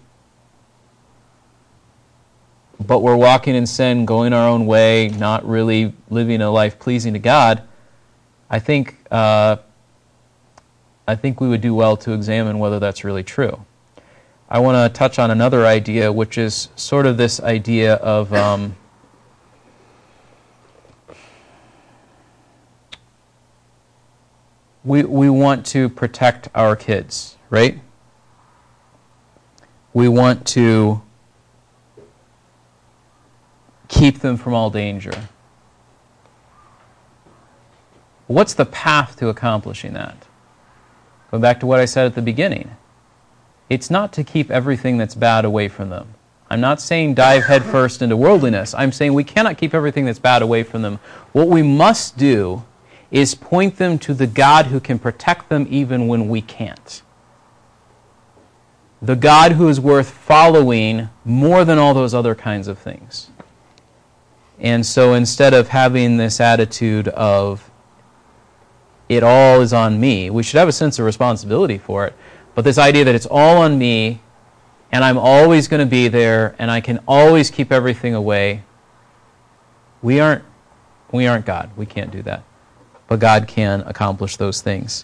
but 2.86 3.00
we're 3.00 3.16
walking 3.16 3.56
in 3.56 3.68
sin, 3.68 4.06
going 4.06 4.34
our 4.34 4.48
own 4.48 4.66
way, 4.66 5.10
not 5.10 5.48
really 5.48 5.94
living 6.10 6.42
a 6.42 6.50
life 6.50 6.80
pleasing 6.80 7.14
to 7.14 7.20
God, 7.20 7.64
I 8.50 8.60
think 8.60 8.96
uh, 9.12 9.58
I 11.08 11.16
think 11.16 11.42
we 11.42 11.48
would 11.48 11.62
do 11.62 11.74
well 11.74 11.98
to 11.98 12.14
examine 12.14 12.60
whether 12.60 12.80
that's 12.80 13.04
really 13.04 13.24
true. 13.24 13.66
I 14.50 14.60
want 14.60 14.92
to 14.92 14.98
touch 14.98 15.20
on 15.20 15.30
another 15.30 15.68
idea, 15.68 16.12
which 16.12 16.40
is 16.40 16.70
sort 16.76 17.06
of 17.06 17.18
this 17.18 17.40
idea 17.40 17.96
of 17.96 18.34
um, 18.34 18.76
we, 24.84 25.04
we 25.04 25.30
want 25.30 25.66
to 25.68 25.90
protect 25.90 26.50
our 26.56 26.76
kids, 26.76 27.38
right? 27.50 27.80
We 29.94 30.08
want 30.08 30.46
to 30.48 31.02
keep 33.88 34.20
them 34.20 34.38
from 34.38 34.54
all 34.54 34.70
danger. 34.70 35.28
What's 38.28 38.54
the 38.54 38.66
path 38.66 39.18
to 39.18 39.30
accomplishing 39.30 39.94
that? 39.94 40.28
Going 41.32 41.42
back 41.42 41.60
to 41.62 41.66
what 41.66 41.80
I 41.80 41.86
said 41.86 42.06
at 42.06 42.16
the 42.16 42.22
beginning. 42.22 42.72
it's 43.70 43.90
not 43.90 44.12
to 44.14 44.24
keep 44.24 44.50
everything 44.50 44.98
that's 44.98 45.16
bad 45.16 45.46
away 45.46 45.68
from 45.68 45.90
them. 45.90 46.16
I'm 46.50 46.62
not 46.62 46.82
saying 46.82 47.14
dive 47.14 47.46
headfirst 47.46 48.02
into 48.02 48.18
worldliness. 48.18 48.74
I'm 48.74 48.92
saying 48.92 49.14
we 49.14 49.24
cannot 49.24 49.58
keep 49.58 49.76
everything 49.76 50.06
that's 50.06 50.20
bad 50.20 50.42
away 50.42 50.64
from 50.64 50.82
them. 50.82 51.00
What 51.32 51.48
we 51.48 51.62
must 51.62 52.18
do 52.18 52.64
is 53.12 53.36
point 53.36 53.78
them 53.78 53.98
to 54.00 54.14
the 54.14 54.28
God 54.28 54.68
who 54.68 54.80
can 54.80 55.00
protect 55.00 55.50
them 55.50 55.68
even 55.70 56.08
when 56.08 56.30
we 56.30 56.42
can't. 56.42 57.02
The 59.02 59.16
God 59.16 59.54
who 59.54 59.70
is 59.70 59.80
worth 59.80 60.10
following 60.10 61.10
more 61.24 61.66
than 61.66 61.78
all 61.78 61.94
those 61.94 62.14
other 62.14 62.36
kinds 62.36 62.68
of 62.68 62.78
things. 62.78 63.32
And 64.60 64.86
so 64.86 65.14
instead 65.14 65.54
of 65.54 65.70
having 65.70 66.18
this 66.18 66.40
attitude 66.40 67.08
of, 67.10 67.72
it 69.08 69.24
all 69.24 69.62
is 69.62 69.74
on 69.74 70.00
me, 70.00 70.30
we 70.30 70.44
should 70.44 70.58
have 70.58 70.68
a 70.68 70.74
sense 70.74 71.00
of 71.00 71.06
responsibility 71.06 71.78
for 71.78 72.06
it. 72.06 72.14
But 72.56 72.64
this 72.64 72.78
idea 72.78 73.06
that 73.06 73.16
it's 73.16 73.26
all 73.26 73.58
on 73.58 73.80
me, 73.80 74.22
and 74.92 75.04
I'm 75.04 75.18
always 75.18 75.68
going 75.68 75.80
to 75.80 75.90
be 75.90 76.10
there, 76.10 76.56
and 76.60 76.70
I 76.70 76.82
can 76.82 77.00
always 77.08 77.50
keep 77.50 77.72
everything 77.72 78.14
away, 78.14 78.64
we 80.02 80.20
aren't, 80.20 80.44
we 81.12 81.26
aren't 81.26 81.46
God. 81.46 81.72
We 81.78 81.86
can't 81.86 82.12
do 82.12 82.22
that. 82.24 82.44
But 83.10 83.20
God 83.20 83.48
can 83.48 83.82
accomplish 83.82 84.38
those 84.38 84.62
things. 84.62 85.04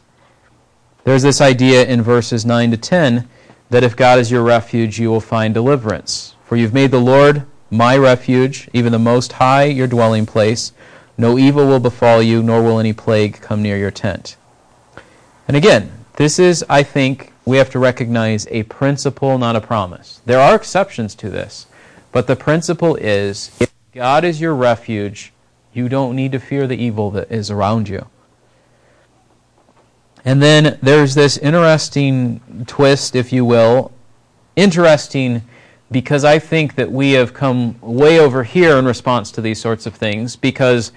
There's 1.04 1.24
this 1.24 1.42
idea 1.42 1.86
in 1.86 2.02
verses 2.02 2.46
9 2.46 2.72
to 2.72 2.78
10 2.78 3.28
that 3.72 3.84
if 3.84 3.96
God 3.96 4.20
is 4.20 4.32
your 4.32 4.44
refuge, 4.44 5.00
you 5.00 5.10
will 5.10 5.20
find 5.20 5.54
deliverance. 5.54 6.36
For 6.46 6.56
you've 6.56 6.74
made 6.74 6.92
the 6.92 7.00
Lord 7.00 7.46
my 7.72 7.98
refuge, 7.98 8.70
even 8.74 8.92
the 8.92 9.00
Most 9.00 9.34
High, 9.34 9.66
your 9.66 9.88
dwelling 9.88 10.26
place. 10.26 10.72
No 11.18 11.38
evil 11.38 11.66
will 11.66 11.80
befall 11.80 12.22
you, 12.22 12.44
nor 12.44 12.62
will 12.62 12.80
any 12.80 12.94
plague 12.94 13.42
come 13.42 13.62
near 13.62 13.78
your 13.78 13.92
tent. 13.92 14.38
And 15.48 15.58
again, 15.58 15.92
this 16.18 16.40
is, 16.40 16.64
I 16.70 16.84
think, 16.84 17.34
we 17.44 17.58
have 17.58 17.70
to 17.72 17.80
recognize 17.80 18.48
a 18.50 18.64
principle, 18.64 19.38
not 19.38 19.56
a 19.56 19.62
promise. 19.62 20.22
There 20.26 20.40
are 20.40 20.56
exceptions 20.56 21.16
to 21.16 21.30
this, 21.30 21.68
but 22.12 22.28
the 22.28 22.36
principle 22.36 22.96
is 22.96 23.56
if 23.60 23.72
God 23.94 24.24
is 24.24 24.42
your 24.42 24.56
refuge, 24.56 25.32
you 25.76 25.90
don't 25.90 26.16
need 26.16 26.32
to 26.32 26.40
fear 26.40 26.68
the 26.68 26.78
evil 26.78 27.12
that 27.12 27.32
is 27.32 27.52
around 27.52 27.90
you. 27.90 28.08
And 30.24 30.42
then 30.42 30.80
there's 30.82 31.14
this 31.14 31.38
interesting 31.38 32.66
twist, 32.66 33.16
if 33.16 33.32
you 33.32 33.46
will. 33.46 33.92
Interesting 34.56 35.44
because 35.92 36.26
I 36.26 36.40
think 36.40 36.76
that 36.76 36.92
we 36.92 37.12
have 37.12 37.34
come 37.34 37.80
way 37.82 38.20
over 38.20 38.44
here 38.44 38.78
in 38.78 38.86
response 38.86 39.32
to 39.32 39.42
these 39.42 39.62
sorts 39.62 39.86
of 39.86 39.94
things 39.94 40.36
because 40.36 40.92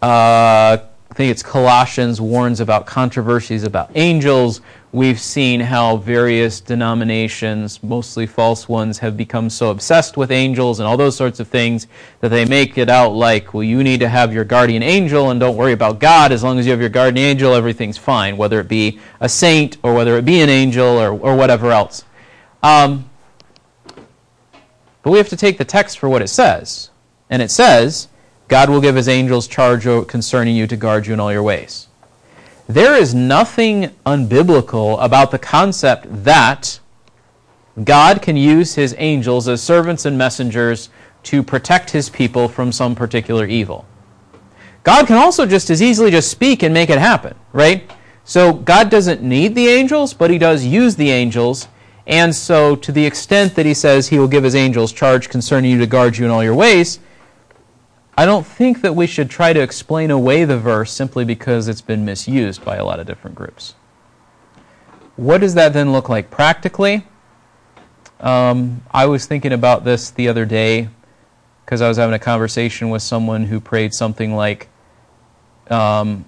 uh, 0.00 0.78
I 1.10 1.14
think 1.14 1.30
it's 1.30 1.42
Colossians 1.42 2.20
warns 2.20 2.60
about 2.60 2.86
controversies 2.86 3.64
about 3.64 3.90
angels. 3.94 4.60
We've 4.92 5.18
seen 5.18 5.60
how 5.60 5.96
various 5.96 6.60
denominations, 6.60 7.82
mostly 7.82 8.26
false 8.26 8.68
ones, 8.68 8.98
have 8.98 9.16
become 9.16 9.48
so 9.48 9.70
obsessed 9.70 10.16
with 10.16 10.30
angels 10.30 10.80
and 10.80 10.86
all 10.86 10.96
those 10.96 11.16
sorts 11.16 11.40
of 11.40 11.48
things 11.48 11.86
that 12.20 12.28
they 12.28 12.44
make 12.44 12.76
it 12.76 12.90
out 12.90 13.14
like, 13.14 13.54
well, 13.54 13.62
you 13.62 13.82
need 13.82 14.00
to 14.00 14.08
have 14.08 14.34
your 14.34 14.44
guardian 14.44 14.82
angel 14.82 15.30
and 15.30 15.40
don't 15.40 15.56
worry 15.56 15.72
about 15.72 15.98
God. 15.98 16.30
As 16.30 16.42
long 16.42 16.58
as 16.58 16.66
you 16.66 16.72
have 16.72 16.80
your 16.80 16.90
guardian 16.90 17.26
angel, 17.26 17.54
everything's 17.54 17.98
fine, 17.98 18.36
whether 18.36 18.60
it 18.60 18.68
be 18.68 19.00
a 19.20 19.28
saint 19.28 19.78
or 19.82 19.94
whether 19.94 20.16
it 20.18 20.26
be 20.26 20.40
an 20.42 20.50
angel 20.50 20.86
or, 20.86 21.10
or 21.10 21.34
whatever 21.36 21.70
else. 21.70 22.04
Um, 22.62 23.08
but 25.02 25.10
we 25.10 25.18
have 25.18 25.28
to 25.30 25.36
take 25.36 25.56
the 25.56 25.64
text 25.64 25.98
for 25.98 26.08
what 26.08 26.20
it 26.20 26.28
says. 26.28 26.90
And 27.30 27.40
it 27.40 27.50
says, 27.50 28.08
God 28.48 28.70
will 28.70 28.80
give 28.80 28.96
his 28.96 29.08
angels 29.08 29.46
charge 29.46 29.84
concerning 30.08 30.56
you 30.56 30.66
to 30.66 30.76
guard 30.76 31.06
you 31.06 31.14
in 31.14 31.20
all 31.20 31.32
your 31.32 31.42
ways. 31.42 31.88
There 32.66 32.94
is 32.94 33.14
nothing 33.14 33.90
unbiblical 34.04 35.02
about 35.02 35.30
the 35.30 35.38
concept 35.38 36.06
that 36.24 36.80
God 37.84 38.20
can 38.20 38.36
use 38.36 38.74
his 38.74 38.94
angels 38.98 39.48
as 39.48 39.62
servants 39.62 40.04
and 40.04 40.18
messengers 40.18 40.90
to 41.24 41.42
protect 41.42 41.90
his 41.90 42.08
people 42.08 42.48
from 42.48 42.72
some 42.72 42.94
particular 42.94 43.46
evil. 43.46 43.86
God 44.82 45.06
can 45.06 45.16
also 45.16 45.46
just 45.46 45.70
as 45.70 45.82
easily 45.82 46.10
just 46.10 46.30
speak 46.30 46.62
and 46.62 46.72
make 46.72 46.90
it 46.90 46.98
happen, 46.98 47.34
right? 47.52 47.90
So 48.24 48.52
God 48.52 48.90
doesn't 48.90 49.22
need 49.22 49.54
the 49.54 49.68
angels, 49.68 50.12
but 50.14 50.30
he 50.30 50.38
does 50.38 50.64
use 50.64 50.96
the 50.96 51.10
angels. 51.10 51.68
And 52.06 52.34
so 52.34 52.76
to 52.76 52.92
the 52.92 53.04
extent 53.04 53.54
that 53.54 53.66
he 53.66 53.74
says 53.74 54.08
he 54.08 54.18
will 54.18 54.28
give 54.28 54.44
his 54.44 54.54
angels 54.54 54.92
charge 54.92 55.28
concerning 55.28 55.70
you 55.70 55.78
to 55.78 55.86
guard 55.86 56.16
you 56.16 56.24
in 56.24 56.30
all 56.30 56.42
your 56.42 56.54
ways, 56.54 57.00
I 58.18 58.26
don't 58.26 58.44
think 58.44 58.80
that 58.80 58.96
we 58.96 59.06
should 59.06 59.30
try 59.30 59.52
to 59.52 59.60
explain 59.60 60.10
away 60.10 60.44
the 60.44 60.58
verse 60.58 60.90
simply 60.90 61.24
because 61.24 61.68
it's 61.68 61.80
been 61.80 62.04
misused 62.04 62.64
by 62.64 62.74
a 62.74 62.84
lot 62.84 62.98
of 62.98 63.06
different 63.06 63.36
groups. 63.36 63.76
What 65.14 65.40
does 65.40 65.54
that 65.54 65.72
then 65.72 65.92
look 65.92 66.08
like 66.08 66.28
practically? 66.28 67.06
Um, 68.18 68.82
I 68.90 69.06
was 69.06 69.26
thinking 69.26 69.52
about 69.52 69.84
this 69.84 70.10
the 70.10 70.26
other 70.26 70.44
day 70.44 70.88
because 71.64 71.80
I 71.80 71.86
was 71.86 71.96
having 71.96 72.12
a 72.12 72.18
conversation 72.18 72.90
with 72.90 73.02
someone 73.02 73.44
who 73.44 73.60
prayed 73.60 73.94
something 73.94 74.34
like, 74.34 74.68
um, 75.70 76.24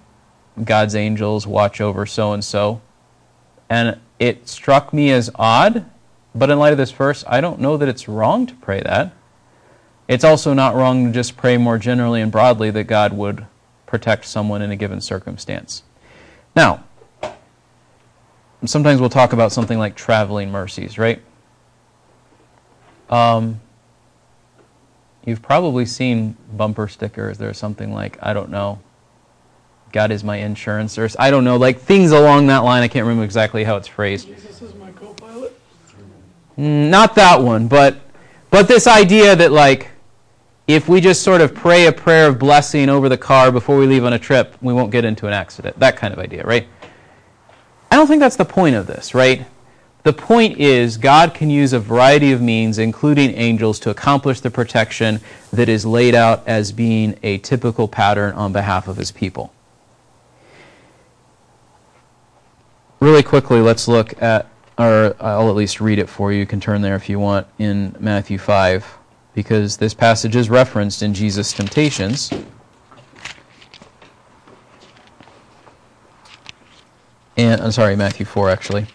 God's 0.62 0.94
angels 0.94 1.44
watch 1.44 1.81
over 1.81 2.07
so 2.07 2.33
and 2.35 2.44
so. 2.44 2.81
And 3.68 3.98
it 4.20 4.48
struck 4.48 4.92
me 4.92 5.11
as 5.11 5.29
odd, 5.35 5.90
but 6.37 6.50
in 6.50 6.59
light 6.61 6.70
of 6.70 6.79
this 6.79 6.92
verse, 6.92 7.24
I 7.26 7.40
don't 7.40 7.59
know 7.59 7.76
that 7.76 7.88
it's 7.88 8.07
wrong 8.07 8.46
to 8.46 8.55
pray 8.55 8.81
that. 8.81 9.12
It's 10.11 10.25
also 10.25 10.55
not 10.55 10.75
wrong 10.75 11.07
to 11.07 11.12
just 11.12 11.37
pray 11.37 11.57
more 11.57 11.79
generally 11.79 12.20
and 12.20 12.33
broadly 12.33 12.73
that 12.73 12.85
God 12.88 13.12
would 13.12 13.46
protect 13.87 14.25
someone 14.25 14.61
in 14.61 14.73
a 14.73 14.77
given 14.77 15.01
circumstance. 15.01 15.85
Now, 16.57 16.83
sometimes 18.64 19.01
we'll 19.01 19.09
talk 19.09 19.33
about 19.33 19.53
something 19.53 19.79
like 19.79 19.94
traveling 19.94 20.51
mercies, 20.51 20.99
right? 20.99 21.23
Um, 23.09 23.61
you've 25.25 25.42
probably 25.42 25.87
seen 25.87 26.37
bumper 26.57 26.88
stickers. 26.88 27.38
There's 27.38 27.57
something 27.57 27.94
like, 27.94 28.18
I 28.20 28.33
don't 28.33 28.51
know, 28.51 28.81
God 29.92 30.11
is 30.11 30.25
my 30.25 30.38
insurance, 30.38 30.99
or 30.99 31.09
I 31.20 31.31
don't 31.31 31.44
know, 31.44 31.57
like 31.57 31.79
things 31.79 32.11
along 32.11 32.49
that 32.49 32.64
line. 32.64 32.83
I 32.83 32.88
can't 32.88 33.05
remember 33.05 33.23
exactly 33.25 33.62
how 33.62 33.77
it's 33.77 33.87
phrased. 33.87 34.27
Jesus 34.27 34.61
is 34.61 34.75
my 34.75 34.90
co-pilot. 34.90 35.57
Mm, 36.59 36.90
Not 36.90 37.14
that 37.14 37.40
one, 37.40 37.68
but 37.68 38.01
but 38.51 38.66
this 38.66 38.88
idea 38.88 39.37
that 39.37 39.53
like 39.53 39.89
if 40.74 40.88
we 40.88 41.00
just 41.00 41.22
sort 41.22 41.40
of 41.40 41.54
pray 41.54 41.87
a 41.87 41.92
prayer 41.92 42.28
of 42.28 42.38
blessing 42.38 42.88
over 42.88 43.09
the 43.09 43.18
car 43.18 43.50
before 43.50 43.76
we 43.78 43.87
leave 43.87 44.04
on 44.04 44.12
a 44.12 44.18
trip, 44.18 44.56
we 44.61 44.72
won't 44.72 44.90
get 44.90 45.04
into 45.04 45.26
an 45.26 45.33
accident. 45.33 45.78
That 45.78 45.96
kind 45.96 46.12
of 46.12 46.18
idea, 46.18 46.44
right? 46.44 46.66
I 47.90 47.96
don't 47.96 48.06
think 48.06 48.20
that's 48.20 48.37
the 48.37 48.44
point 48.44 48.76
of 48.76 48.87
this, 48.87 49.14
right? 49.14 49.46
The 50.02 50.12
point 50.12 50.59
is 50.59 50.96
God 50.96 51.35
can 51.35 51.50
use 51.50 51.72
a 51.72 51.78
variety 51.78 52.33
of 52.33 52.40
means, 52.40 52.78
including 52.78 53.30
angels, 53.30 53.78
to 53.80 53.90
accomplish 53.90 54.40
the 54.40 54.50
protection 54.50 55.20
that 55.52 55.68
is 55.68 55.85
laid 55.85 56.14
out 56.14 56.46
as 56.46 56.72
being 56.72 57.18
a 57.22 57.38
typical 57.38 57.87
pattern 57.87 58.33
on 58.35 58.52
behalf 58.52 58.88
of 58.88 58.96
his 58.96 59.11
people. 59.11 59.52
Really 63.00 63.22
quickly, 63.22 63.61
let's 63.61 63.88
look 63.88 64.22
at, 64.22 64.46
or 64.78 65.16
I'll 65.20 65.50
at 65.50 65.56
least 65.56 65.80
read 65.80 65.98
it 65.98 66.09
for 66.09 66.33
you. 66.33 66.38
You 66.38 66.46
can 66.46 66.61
turn 66.61 66.80
there 66.80 66.96
if 66.96 67.09
you 67.09 67.18
want, 67.18 67.46
in 67.59 67.94
Matthew 67.98 68.38
5, 68.38 68.98
because 69.35 69.77
this 69.77 69.95
passage 69.95 70.37
is 70.37 70.51
referenced 70.51 71.03
in 71.03 71.14
Jesus' 71.14 71.53
temptations. 71.53 72.31
And 77.37 77.61
I'm 77.61 77.73
sorry, 77.73 77.97
Matthew 77.97 78.27
4 78.27 78.51
actually. 78.51 78.87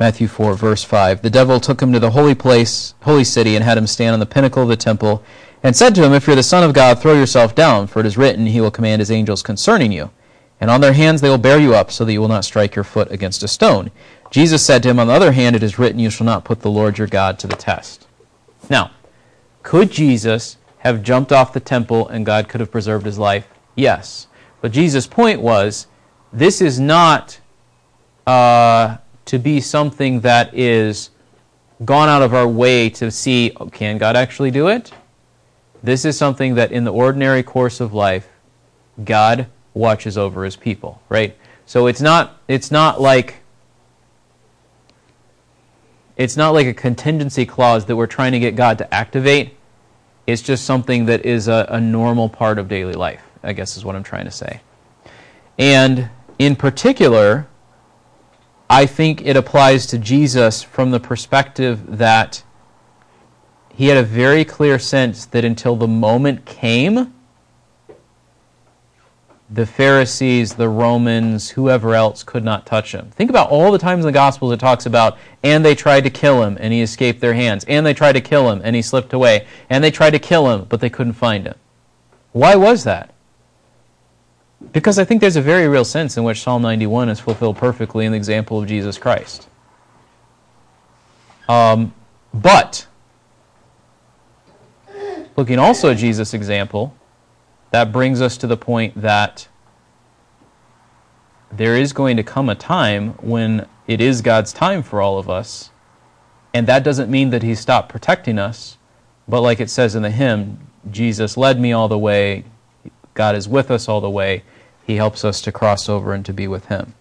Matthew 0.00 0.28
4 0.28 0.54
verse 0.54 0.84
5. 0.84 1.22
The 1.22 1.30
devil 1.30 1.60
took 1.60 1.82
him 1.82 1.92
to 1.92 1.98
the 1.98 2.10
holy 2.10 2.34
place, 2.34 2.94
holy 3.02 3.24
city 3.24 3.56
and 3.56 3.64
had 3.64 3.76
him 3.76 3.86
stand 3.86 4.14
on 4.14 4.20
the 4.20 4.26
pinnacle 4.26 4.62
of 4.62 4.68
the 4.68 4.76
temple 4.76 5.22
and 5.62 5.76
said 5.76 5.94
to 5.94 6.04
him, 6.04 6.12
If 6.12 6.26
you're 6.26 6.36
the 6.36 6.42
son 6.42 6.62
of 6.62 6.72
God, 6.72 7.00
throw 7.00 7.14
yourself 7.14 7.54
down, 7.54 7.86
for 7.86 8.00
it 8.00 8.06
is 8.06 8.16
written, 8.16 8.46
he 8.46 8.60
will 8.60 8.70
command 8.70 9.00
his 9.00 9.10
angels 9.10 9.42
concerning 9.42 9.92
you, 9.92 10.10
and 10.60 10.70
on 10.70 10.80
their 10.80 10.92
hands 10.92 11.20
they 11.20 11.28
will 11.28 11.38
bear 11.38 11.58
you 11.58 11.74
up, 11.74 11.90
so 11.90 12.04
that 12.04 12.12
you 12.12 12.20
will 12.20 12.28
not 12.28 12.44
strike 12.44 12.74
your 12.74 12.84
foot 12.84 13.10
against 13.10 13.42
a 13.42 13.48
stone. 13.48 13.90
Jesus 14.30 14.64
said 14.64 14.82
to 14.82 14.90
him, 14.90 14.98
On 14.98 15.06
the 15.06 15.12
other 15.12 15.32
hand, 15.32 15.56
it 15.56 15.62
is 15.62 15.78
written, 15.78 15.98
You 15.98 16.10
shall 16.10 16.26
not 16.26 16.44
put 16.44 16.60
the 16.60 16.70
Lord 16.70 16.98
your 16.98 17.06
God 17.06 17.38
to 17.40 17.46
the 17.46 17.56
test. 17.56 18.06
Now, 18.70 18.90
could 19.62 19.90
Jesus 19.90 20.56
have 20.78 21.02
jumped 21.02 21.32
off 21.32 21.52
the 21.52 21.60
temple 21.60 22.08
and 22.08 22.24
God 22.24 22.48
could 22.48 22.60
have 22.60 22.70
preserved 22.70 23.06
his 23.06 23.18
life? 23.18 23.48
Yes. 23.74 24.26
But 24.60 24.72
Jesus' 24.72 25.06
point 25.06 25.40
was, 25.40 25.86
this 26.32 26.60
is 26.60 26.78
not 26.78 27.40
uh, 28.26 28.98
to 29.24 29.38
be 29.38 29.60
something 29.60 30.20
that 30.20 30.54
is 30.54 31.10
gone 31.84 32.08
out 32.08 32.22
of 32.22 32.34
our 32.34 32.48
way 32.48 32.90
to 32.90 33.10
see, 33.10 33.52
oh, 33.56 33.66
can 33.66 33.98
God 33.98 34.16
actually 34.16 34.50
do 34.50 34.68
it? 34.68 34.92
This 35.82 36.04
is 36.04 36.18
something 36.18 36.54
that 36.56 36.72
in 36.72 36.84
the 36.84 36.92
ordinary 36.92 37.42
course 37.42 37.80
of 37.80 37.94
life, 37.94 38.28
God 39.04 39.46
watches 39.74 40.18
over 40.18 40.44
his 40.44 40.56
people, 40.56 41.00
right? 41.08 41.36
So 41.66 41.86
it's 41.86 42.00
not 42.00 42.40
it's 42.48 42.70
not 42.70 43.00
like 43.00 43.36
it's 46.18 46.36
not 46.36 46.50
like 46.50 46.66
a 46.66 46.74
contingency 46.74 47.46
clause 47.46 47.86
that 47.86 47.96
we're 47.96 48.08
trying 48.08 48.32
to 48.32 48.40
get 48.40 48.56
God 48.56 48.76
to 48.78 48.94
activate. 48.94 49.56
It's 50.26 50.42
just 50.42 50.64
something 50.64 51.06
that 51.06 51.24
is 51.24 51.48
a, 51.48 51.66
a 51.70 51.80
normal 51.80 52.28
part 52.28 52.58
of 52.58 52.68
daily 52.68 52.94
life, 52.94 53.22
I 53.42 53.52
guess 53.54 53.76
is 53.76 53.84
what 53.84 53.94
I'm 53.94 54.02
trying 54.02 54.24
to 54.24 54.30
say. 54.30 54.60
And 55.56 56.10
in 56.38 56.56
particular, 56.56 57.46
I 58.68 58.84
think 58.84 59.22
it 59.24 59.36
applies 59.36 59.86
to 59.86 59.98
Jesus 59.98 60.62
from 60.62 60.90
the 60.90 61.00
perspective 61.00 61.98
that 61.98 62.42
he 63.72 63.86
had 63.86 63.96
a 63.96 64.02
very 64.02 64.44
clear 64.44 64.78
sense 64.78 65.24
that 65.26 65.44
until 65.44 65.76
the 65.76 65.88
moment 65.88 66.44
came, 66.44 67.14
the 69.50 69.64
Pharisees, 69.64 70.54
the 70.54 70.68
Romans, 70.68 71.50
whoever 71.50 71.94
else 71.94 72.22
could 72.22 72.44
not 72.44 72.66
touch 72.66 72.92
him. 72.92 73.10
Think 73.10 73.30
about 73.30 73.48
all 73.48 73.72
the 73.72 73.78
times 73.78 74.04
in 74.04 74.08
the 74.08 74.12
Gospels 74.12 74.52
it 74.52 74.60
talks 74.60 74.84
about, 74.84 75.16
and 75.42 75.64
they 75.64 75.74
tried 75.74 76.04
to 76.04 76.10
kill 76.10 76.42
him, 76.42 76.58
and 76.60 76.72
he 76.72 76.82
escaped 76.82 77.20
their 77.20 77.32
hands, 77.32 77.64
and 77.66 77.86
they 77.86 77.94
tried 77.94 78.12
to 78.12 78.20
kill 78.20 78.50
him, 78.50 78.60
and 78.62 78.76
he 78.76 78.82
slipped 78.82 79.14
away, 79.14 79.46
and 79.70 79.82
they 79.82 79.90
tried 79.90 80.10
to 80.10 80.18
kill 80.18 80.50
him, 80.50 80.66
but 80.68 80.80
they 80.80 80.90
couldn't 80.90 81.14
find 81.14 81.46
him. 81.46 81.54
Why 82.32 82.56
was 82.56 82.84
that? 82.84 83.14
Because 84.72 84.98
I 84.98 85.04
think 85.04 85.22
there's 85.22 85.36
a 85.36 85.42
very 85.42 85.66
real 85.66 85.84
sense 85.84 86.16
in 86.18 86.24
which 86.24 86.42
Psalm 86.42 86.60
91 86.60 87.08
is 87.08 87.20
fulfilled 87.20 87.56
perfectly 87.56 88.04
in 88.04 88.12
the 88.12 88.18
example 88.18 88.60
of 88.60 88.68
Jesus 88.68 88.98
Christ. 88.98 89.48
Um, 91.48 91.94
but, 92.34 92.86
looking 95.36 95.58
also 95.58 95.90
at 95.90 95.96
Jesus' 95.96 96.34
example, 96.34 96.94
that 97.70 97.92
brings 97.92 98.20
us 98.20 98.36
to 98.38 98.46
the 98.46 98.56
point 98.56 99.00
that 99.00 99.48
there 101.50 101.76
is 101.76 101.92
going 101.92 102.16
to 102.16 102.22
come 102.22 102.48
a 102.48 102.54
time 102.54 103.10
when 103.14 103.66
it 103.86 104.00
is 104.00 104.20
God's 104.20 104.52
time 104.52 104.82
for 104.82 105.00
all 105.00 105.18
of 105.18 105.30
us. 105.30 105.70
And 106.52 106.66
that 106.66 106.84
doesn't 106.84 107.10
mean 107.10 107.30
that 107.30 107.42
He 107.42 107.54
stopped 107.54 107.88
protecting 107.88 108.38
us, 108.38 108.78
but 109.26 109.40
like 109.40 109.60
it 109.60 109.70
says 109.70 109.94
in 109.94 110.02
the 110.02 110.10
hymn, 110.10 110.58
Jesus 110.90 111.36
led 111.36 111.60
me 111.60 111.72
all 111.72 111.88
the 111.88 111.98
way, 111.98 112.44
God 113.14 113.34
is 113.34 113.48
with 113.48 113.70
us 113.70 113.88
all 113.88 114.00
the 114.00 114.10
way, 114.10 114.42
He 114.86 114.96
helps 114.96 115.24
us 115.24 115.40
to 115.42 115.52
cross 115.52 115.88
over 115.88 116.14
and 116.14 116.24
to 116.24 116.32
be 116.32 116.48
with 116.48 116.66
Him. 116.66 116.94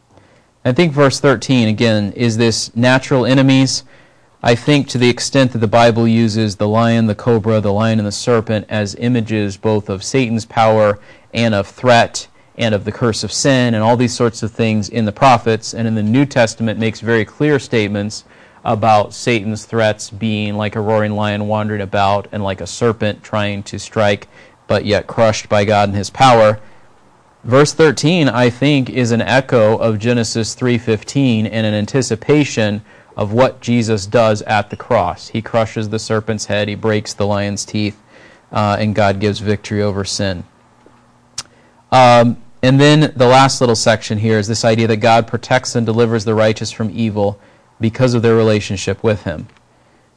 I 0.65 0.73
think 0.73 0.91
verse 0.91 1.19
13, 1.19 1.69
again, 1.69 2.11
is 2.13 2.35
this 2.37 2.75
natural 2.75 3.25
enemies. 3.25 3.83
I 4.43 4.53
think 4.53 4.87
to 4.89 4.99
the 4.99 5.09
extent 5.09 5.53
that 5.53 5.59
the 5.59 5.67
Bible 5.67 6.07
uses 6.07 6.57
the 6.57 6.67
lion, 6.67 7.07
the 7.07 7.15
cobra, 7.15 7.59
the 7.59 7.73
lion, 7.73 7.97
and 7.97 8.07
the 8.07 8.11
serpent 8.11 8.67
as 8.69 8.93
images 8.95 9.57
both 9.57 9.89
of 9.89 10.03
Satan's 10.03 10.45
power 10.45 10.99
and 11.33 11.55
of 11.55 11.67
threat 11.67 12.27
and 12.55 12.75
of 12.75 12.85
the 12.85 12.91
curse 12.91 13.23
of 13.23 13.31
sin 13.31 13.73
and 13.73 13.83
all 13.83 13.97
these 13.97 14.15
sorts 14.15 14.43
of 14.43 14.51
things 14.51 14.89
in 14.89 15.05
the 15.05 15.11
prophets, 15.11 15.73
and 15.73 15.87
in 15.87 15.95
the 15.95 16.03
New 16.03 16.25
Testament 16.25 16.79
makes 16.79 16.99
very 16.99 17.25
clear 17.25 17.57
statements 17.57 18.25
about 18.63 19.11
Satan's 19.11 19.65
threats 19.65 20.11
being 20.11 20.55
like 20.55 20.75
a 20.75 20.81
roaring 20.81 21.13
lion 21.13 21.47
wandering 21.47 21.81
about 21.81 22.27
and 22.31 22.43
like 22.43 22.61
a 22.61 22.67
serpent 22.67 23.23
trying 23.23 23.63
to 23.63 23.79
strike, 23.79 24.27
but 24.67 24.85
yet 24.85 25.07
crushed 25.07 25.49
by 25.49 25.65
God 25.65 25.89
and 25.89 25.97
his 25.97 26.11
power. 26.11 26.59
Verse 27.43 27.73
13, 27.73 28.29
I 28.29 28.51
think, 28.51 28.89
is 28.89 29.11
an 29.11 29.21
echo 29.21 29.77
of 29.77 29.97
Genesis 29.97 30.53
3:15 30.53 31.47
and 31.47 31.65
an 31.65 31.73
anticipation 31.73 32.83
of 33.17 33.33
what 33.33 33.59
Jesus 33.59 34.05
does 34.05 34.43
at 34.43 34.69
the 34.69 34.77
cross. 34.77 35.29
He 35.29 35.41
crushes 35.41 35.89
the 35.89 35.99
serpent's 35.99 36.45
head, 36.45 36.69
he 36.69 36.75
breaks 36.75 37.13
the 37.13 37.25
lion's 37.25 37.65
teeth, 37.65 37.99
uh, 38.51 38.77
and 38.79 38.95
God 38.95 39.19
gives 39.19 39.39
victory 39.39 39.81
over 39.81 40.05
sin. 40.05 40.45
Um, 41.91 42.37
and 42.61 42.79
then 42.79 43.11
the 43.15 43.27
last 43.27 43.59
little 43.59 43.75
section 43.75 44.19
here 44.19 44.37
is 44.37 44.47
this 44.47 44.63
idea 44.63 44.87
that 44.87 44.97
God 44.97 45.27
protects 45.27 45.75
and 45.75 45.85
delivers 45.85 46.25
the 46.25 46.35
righteous 46.35 46.71
from 46.71 46.91
evil 46.91 47.39
because 47.79 48.13
of 48.13 48.21
their 48.21 48.35
relationship 48.35 49.03
with 49.03 49.23
Him. 49.23 49.47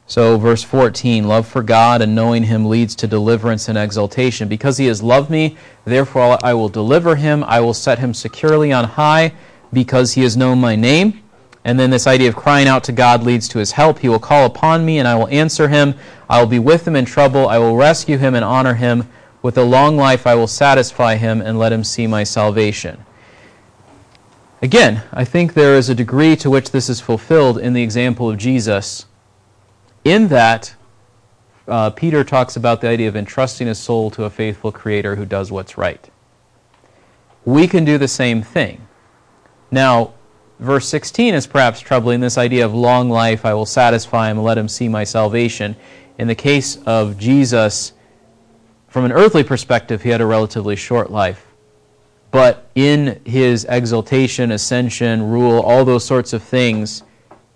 So, 0.05 0.37
verse 0.37 0.61
14 0.63 1.27
love 1.27 1.47
for 1.47 1.63
God 1.63 2.01
and 2.01 2.13
knowing 2.13 2.43
Him 2.43 2.65
leads 2.65 2.95
to 2.95 3.07
deliverance 3.07 3.69
and 3.69 3.77
exaltation. 3.77 4.47
Because 4.47 4.77
He 4.77 4.87
has 4.87 5.01
loved 5.01 5.29
me, 5.29 5.57
therefore 5.85 6.37
I 6.43 6.53
will 6.53 6.69
deliver 6.69 7.15
Him. 7.15 7.43
I 7.45 7.61
will 7.61 7.73
set 7.73 7.99
Him 7.99 8.13
securely 8.13 8.71
on 8.71 8.85
high 8.85 9.33
because 9.71 10.13
He 10.13 10.23
has 10.23 10.35
known 10.35 10.59
my 10.59 10.75
name. 10.75 11.21
And 11.63 11.79
then 11.79 11.89
this 11.91 12.07
idea 12.07 12.29
of 12.29 12.35
crying 12.35 12.67
out 12.67 12.83
to 12.85 12.91
God 12.91 13.23
leads 13.23 13.47
to 13.49 13.59
his 13.59 13.71
help. 13.73 13.99
He 13.99 14.09
will 14.09 14.19
call 14.19 14.45
upon 14.45 14.83
me 14.83 14.99
and 14.99 15.07
I 15.07 15.15
will 15.15 15.27
answer 15.27 15.67
him. 15.67 15.93
I 16.29 16.39
will 16.39 16.47
be 16.47 16.59
with 16.59 16.87
him 16.87 16.95
in 16.95 17.05
trouble. 17.05 17.47
I 17.47 17.59
will 17.59 17.75
rescue 17.75 18.17
him 18.17 18.33
and 18.33 18.43
honor 18.43 18.73
him. 18.73 19.07
With 19.41 19.57
a 19.57 19.63
long 19.63 19.97
life 19.97 20.25
I 20.25 20.35
will 20.35 20.47
satisfy 20.47 21.15
him 21.15 21.41
and 21.41 21.59
let 21.59 21.71
him 21.71 21.83
see 21.83 22.07
my 22.07 22.23
salvation. 22.23 23.05
Again, 24.61 25.01
I 25.11 25.25
think 25.25 25.53
there 25.53 25.75
is 25.75 25.89
a 25.89 25.95
degree 25.95 26.35
to 26.37 26.49
which 26.49 26.69
this 26.69 26.87
is 26.89 27.01
fulfilled 27.01 27.57
in 27.57 27.73
the 27.73 27.81
example 27.81 28.29
of 28.29 28.37
Jesus, 28.37 29.07
in 30.03 30.27
that 30.27 30.75
uh, 31.67 31.89
Peter 31.89 32.23
talks 32.23 32.55
about 32.55 32.79
the 32.79 32.87
idea 32.87 33.07
of 33.07 33.15
entrusting 33.15 33.65
his 33.65 33.79
soul 33.79 34.11
to 34.11 34.25
a 34.25 34.29
faithful 34.29 34.71
Creator 34.71 35.15
who 35.15 35.25
does 35.25 35.51
what's 35.51 35.79
right. 35.79 36.11
We 37.43 37.67
can 37.67 37.85
do 37.85 37.97
the 37.97 38.07
same 38.07 38.43
thing. 38.43 38.87
Now, 39.71 40.13
verse 40.61 40.87
16 40.87 41.33
is 41.33 41.47
perhaps 41.47 41.79
troubling 41.79 42.19
this 42.19 42.37
idea 42.37 42.63
of 42.63 42.73
long 42.73 43.09
life, 43.09 43.45
I 43.45 43.53
will 43.53 43.65
satisfy 43.65 44.29
him 44.29 44.37
let 44.37 44.57
him 44.57 44.69
see 44.69 44.87
my 44.87 45.03
salvation. 45.03 45.75
In 46.17 46.27
the 46.27 46.35
case 46.35 46.77
of 46.85 47.17
Jesus, 47.17 47.93
from 48.87 49.03
an 49.03 49.11
earthly 49.11 49.43
perspective, 49.43 50.03
he 50.03 50.09
had 50.09 50.21
a 50.21 50.25
relatively 50.25 50.75
short 50.75 51.11
life. 51.11 51.47
But 52.29 52.69
in 52.75 53.19
his 53.25 53.65
exaltation, 53.65 54.51
ascension, 54.51 55.23
rule, 55.23 55.59
all 55.59 55.83
those 55.83 56.05
sorts 56.05 56.31
of 56.31 56.43
things, 56.43 57.03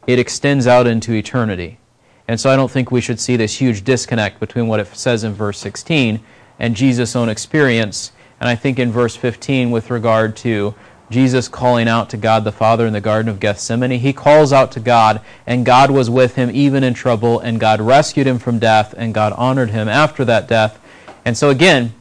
it 0.07 0.19
extends 0.19 0.67
out 0.67 0.87
into 0.87 1.13
eternity. 1.13 1.79
And 2.27 2.39
so 2.39 2.49
I 2.49 2.55
don't 2.55 2.71
think 2.71 2.91
we 2.91 3.01
should 3.01 3.19
see 3.19 3.37
this 3.37 3.61
huge 3.61 3.83
disconnect 3.83 4.39
between 4.39 4.67
what 4.67 4.79
it 4.79 4.87
says 4.95 5.23
in 5.23 5.33
verse 5.33 5.59
16 5.59 6.19
and 6.59 6.75
Jesus' 6.75 7.15
own 7.15 7.29
experience. 7.29 8.11
And 8.39 8.49
I 8.49 8.55
think 8.55 8.79
in 8.79 8.91
verse 8.91 9.15
15, 9.15 9.69
with 9.69 9.91
regard 9.91 10.35
to 10.37 10.73
Jesus 11.09 11.47
calling 11.47 11.87
out 11.87 12.09
to 12.09 12.17
God 12.17 12.43
the 12.43 12.51
Father 12.51 12.87
in 12.87 12.93
the 12.93 13.01
Garden 13.01 13.29
of 13.29 13.39
Gethsemane. 13.39 13.99
He 13.99 14.13
calls 14.13 14.51
out 14.51 14.71
to 14.71 14.79
God, 14.79 15.21
and 15.45 15.65
God 15.65 15.91
was 15.91 16.09
with 16.09 16.35
him 16.35 16.49
even 16.51 16.83
in 16.83 16.93
trouble, 16.93 17.39
and 17.39 17.59
God 17.59 17.79
rescued 17.79 18.25
him 18.25 18.39
from 18.39 18.57
death, 18.57 18.93
and 18.97 19.13
God 19.13 19.33
honored 19.33 19.69
him 19.69 19.87
after 19.87 20.25
that 20.25 20.47
death. 20.47 20.79
And 21.23 21.37
so, 21.37 21.49
again, 21.49 21.93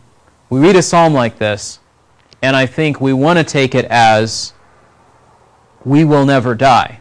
we 0.48 0.60
read 0.60 0.76
a 0.76 0.82
psalm 0.82 1.12
like 1.12 1.38
this, 1.38 1.80
and 2.42 2.56
I 2.56 2.66
think 2.66 3.00
we 3.00 3.12
want 3.12 3.38
to 3.38 3.44
take 3.44 3.74
it 3.74 3.84
as 3.86 4.54
we 5.84 6.04
will 6.04 6.24
never 6.24 6.54
die. 6.54 7.00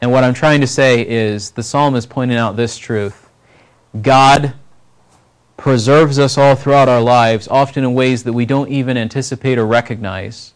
And 0.00 0.12
what 0.12 0.24
I'm 0.24 0.34
trying 0.34 0.60
to 0.60 0.66
say 0.66 1.06
is 1.06 1.50
the 1.50 1.62
psalm 1.62 1.94
is 1.94 2.06
pointing 2.06 2.38
out 2.38 2.56
this 2.56 2.78
truth 2.78 3.28
God 4.00 4.54
preserves 5.58 6.20
us 6.20 6.38
all 6.38 6.54
throughout 6.54 6.88
our 6.88 7.02
lives, 7.02 7.48
often 7.48 7.84
in 7.84 7.92
ways 7.92 8.22
that 8.22 8.32
we 8.32 8.46
don't 8.46 8.70
even 8.70 8.96
anticipate 8.96 9.58
or 9.58 9.66
recognize. 9.66 10.54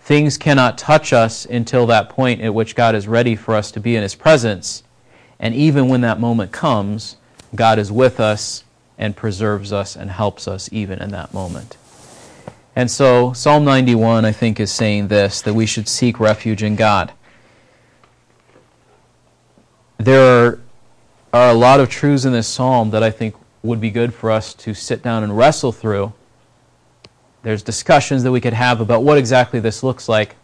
Things 0.00 0.38
cannot 0.38 0.78
touch 0.78 1.12
us 1.12 1.44
until 1.44 1.84
that 1.86 2.08
point 2.08 2.40
at 2.40 2.54
which 2.54 2.76
God 2.76 2.94
is 2.94 3.08
ready 3.08 3.34
for 3.34 3.54
us 3.56 3.72
to 3.72 3.80
be 3.80 3.96
in 3.96 4.02
His 4.04 4.14
presence. 4.14 4.84
And 5.40 5.52
even 5.52 5.88
when 5.88 6.00
that 6.02 6.20
moment 6.20 6.52
comes, 6.52 7.16
God 7.56 7.80
is 7.80 7.90
with 7.90 8.20
us 8.20 8.62
and 8.96 9.16
preserves 9.16 9.72
us 9.72 9.96
and 9.96 10.08
helps 10.08 10.46
us 10.46 10.68
even 10.72 11.02
in 11.02 11.10
that 11.10 11.34
moment. 11.34 11.76
And 12.76 12.88
so, 12.88 13.32
Psalm 13.32 13.64
91, 13.64 14.24
I 14.24 14.30
think, 14.30 14.60
is 14.60 14.70
saying 14.70 15.08
this 15.08 15.42
that 15.42 15.54
we 15.54 15.66
should 15.66 15.88
seek 15.88 16.20
refuge 16.20 16.62
in 16.62 16.76
God. 16.76 17.12
There 19.98 20.46
are 20.46 20.60
are 21.36 21.50
a 21.50 21.54
lot 21.54 21.80
of 21.80 21.88
truths 21.88 22.24
in 22.24 22.32
this 22.32 22.48
psalm 22.48 22.90
that 22.90 23.02
I 23.02 23.10
think 23.10 23.34
would 23.62 23.80
be 23.80 23.90
good 23.90 24.14
for 24.14 24.30
us 24.30 24.54
to 24.54 24.74
sit 24.74 25.02
down 25.02 25.22
and 25.22 25.36
wrestle 25.36 25.72
through. 25.72 26.12
There's 27.42 27.62
discussions 27.62 28.22
that 28.22 28.32
we 28.32 28.40
could 28.40 28.52
have 28.52 28.80
about 28.80 29.02
what 29.02 29.18
exactly 29.18 29.60
this 29.60 29.82
looks 29.82 30.08
like. 30.08 30.36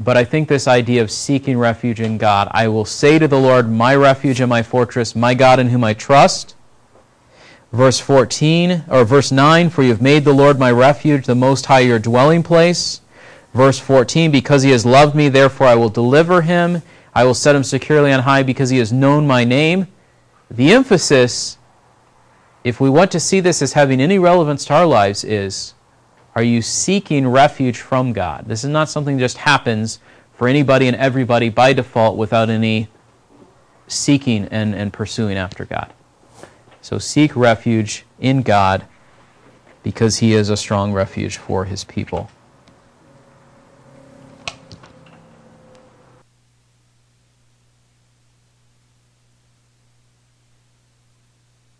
But 0.00 0.16
I 0.16 0.24
think 0.24 0.48
this 0.48 0.68
idea 0.68 1.02
of 1.02 1.10
seeking 1.10 1.58
refuge 1.58 2.00
in 2.00 2.18
God, 2.18 2.48
I 2.52 2.68
will 2.68 2.84
say 2.84 3.18
to 3.18 3.26
the 3.26 3.40
Lord, 3.40 3.70
my 3.70 3.94
refuge 3.94 4.40
and 4.40 4.48
my 4.48 4.62
fortress, 4.62 5.16
my 5.16 5.34
God 5.34 5.58
in 5.58 5.68
whom 5.68 5.82
I 5.82 5.94
trust. 5.94 6.54
Verse 7.72 7.98
14, 7.98 8.84
or 8.88 9.04
verse 9.04 9.32
9, 9.32 9.68
for 9.68 9.82
you 9.82 9.90
have 9.90 10.00
made 10.00 10.24
the 10.24 10.32
Lord 10.32 10.58
my 10.58 10.70
refuge, 10.70 11.26
the 11.26 11.34
Most 11.34 11.66
High 11.66 11.80
your 11.80 11.98
dwelling 11.98 12.42
place. 12.42 13.00
Verse 13.52 13.78
14, 13.78 14.30
because 14.30 14.62
he 14.62 14.70
has 14.70 14.86
loved 14.86 15.14
me, 15.14 15.28
therefore 15.28 15.66
I 15.66 15.74
will 15.74 15.88
deliver 15.88 16.42
him. 16.42 16.82
I 17.14 17.24
will 17.24 17.34
set 17.34 17.56
him 17.56 17.64
securely 17.64 18.12
on 18.12 18.20
high 18.20 18.44
because 18.44 18.70
he 18.70 18.78
has 18.78 18.92
known 18.92 19.26
my 19.26 19.42
name. 19.42 19.88
The 20.50 20.72
emphasis, 20.72 21.58
if 22.64 22.80
we 22.80 22.88
want 22.88 23.10
to 23.12 23.20
see 23.20 23.40
this 23.40 23.60
as 23.60 23.74
having 23.74 24.00
any 24.00 24.18
relevance 24.18 24.64
to 24.66 24.74
our 24.74 24.86
lives, 24.86 25.24
is 25.24 25.74
are 26.34 26.42
you 26.42 26.62
seeking 26.62 27.28
refuge 27.28 27.80
from 27.80 28.12
God? 28.12 28.46
This 28.46 28.64
is 28.64 28.70
not 28.70 28.88
something 28.88 29.16
that 29.16 29.22
just 29.22 29.38
happens 29.38 30.00
for 30.32 30.48
anybody 30.48 30.86
and 30.86 30.96
everybody 30.96 31.48
by 31.48 31.72
default 31.72 32.16
without 32.16 32.48
any 32.48 32.88
seeking 33.88 34.46
and, 34.46 34.74
and 34.74 34.92
pursuing 34.92 35.36
after 35.36 35.64
God. 35.64 35.92
So 36.80 36.98
seek 36.98 37.34
refuge 37.34 38.06
in 38.20 38.42
God 38.42 38.86
because 39.82 40.18
he 40.18 40.32
is 40.32 40.48
a 40.48 40.56
strong 40.56 40.92
refuge 40.92 41.36
for 41.36 41.64
his 41.64 41.84
people. 41.84 42.30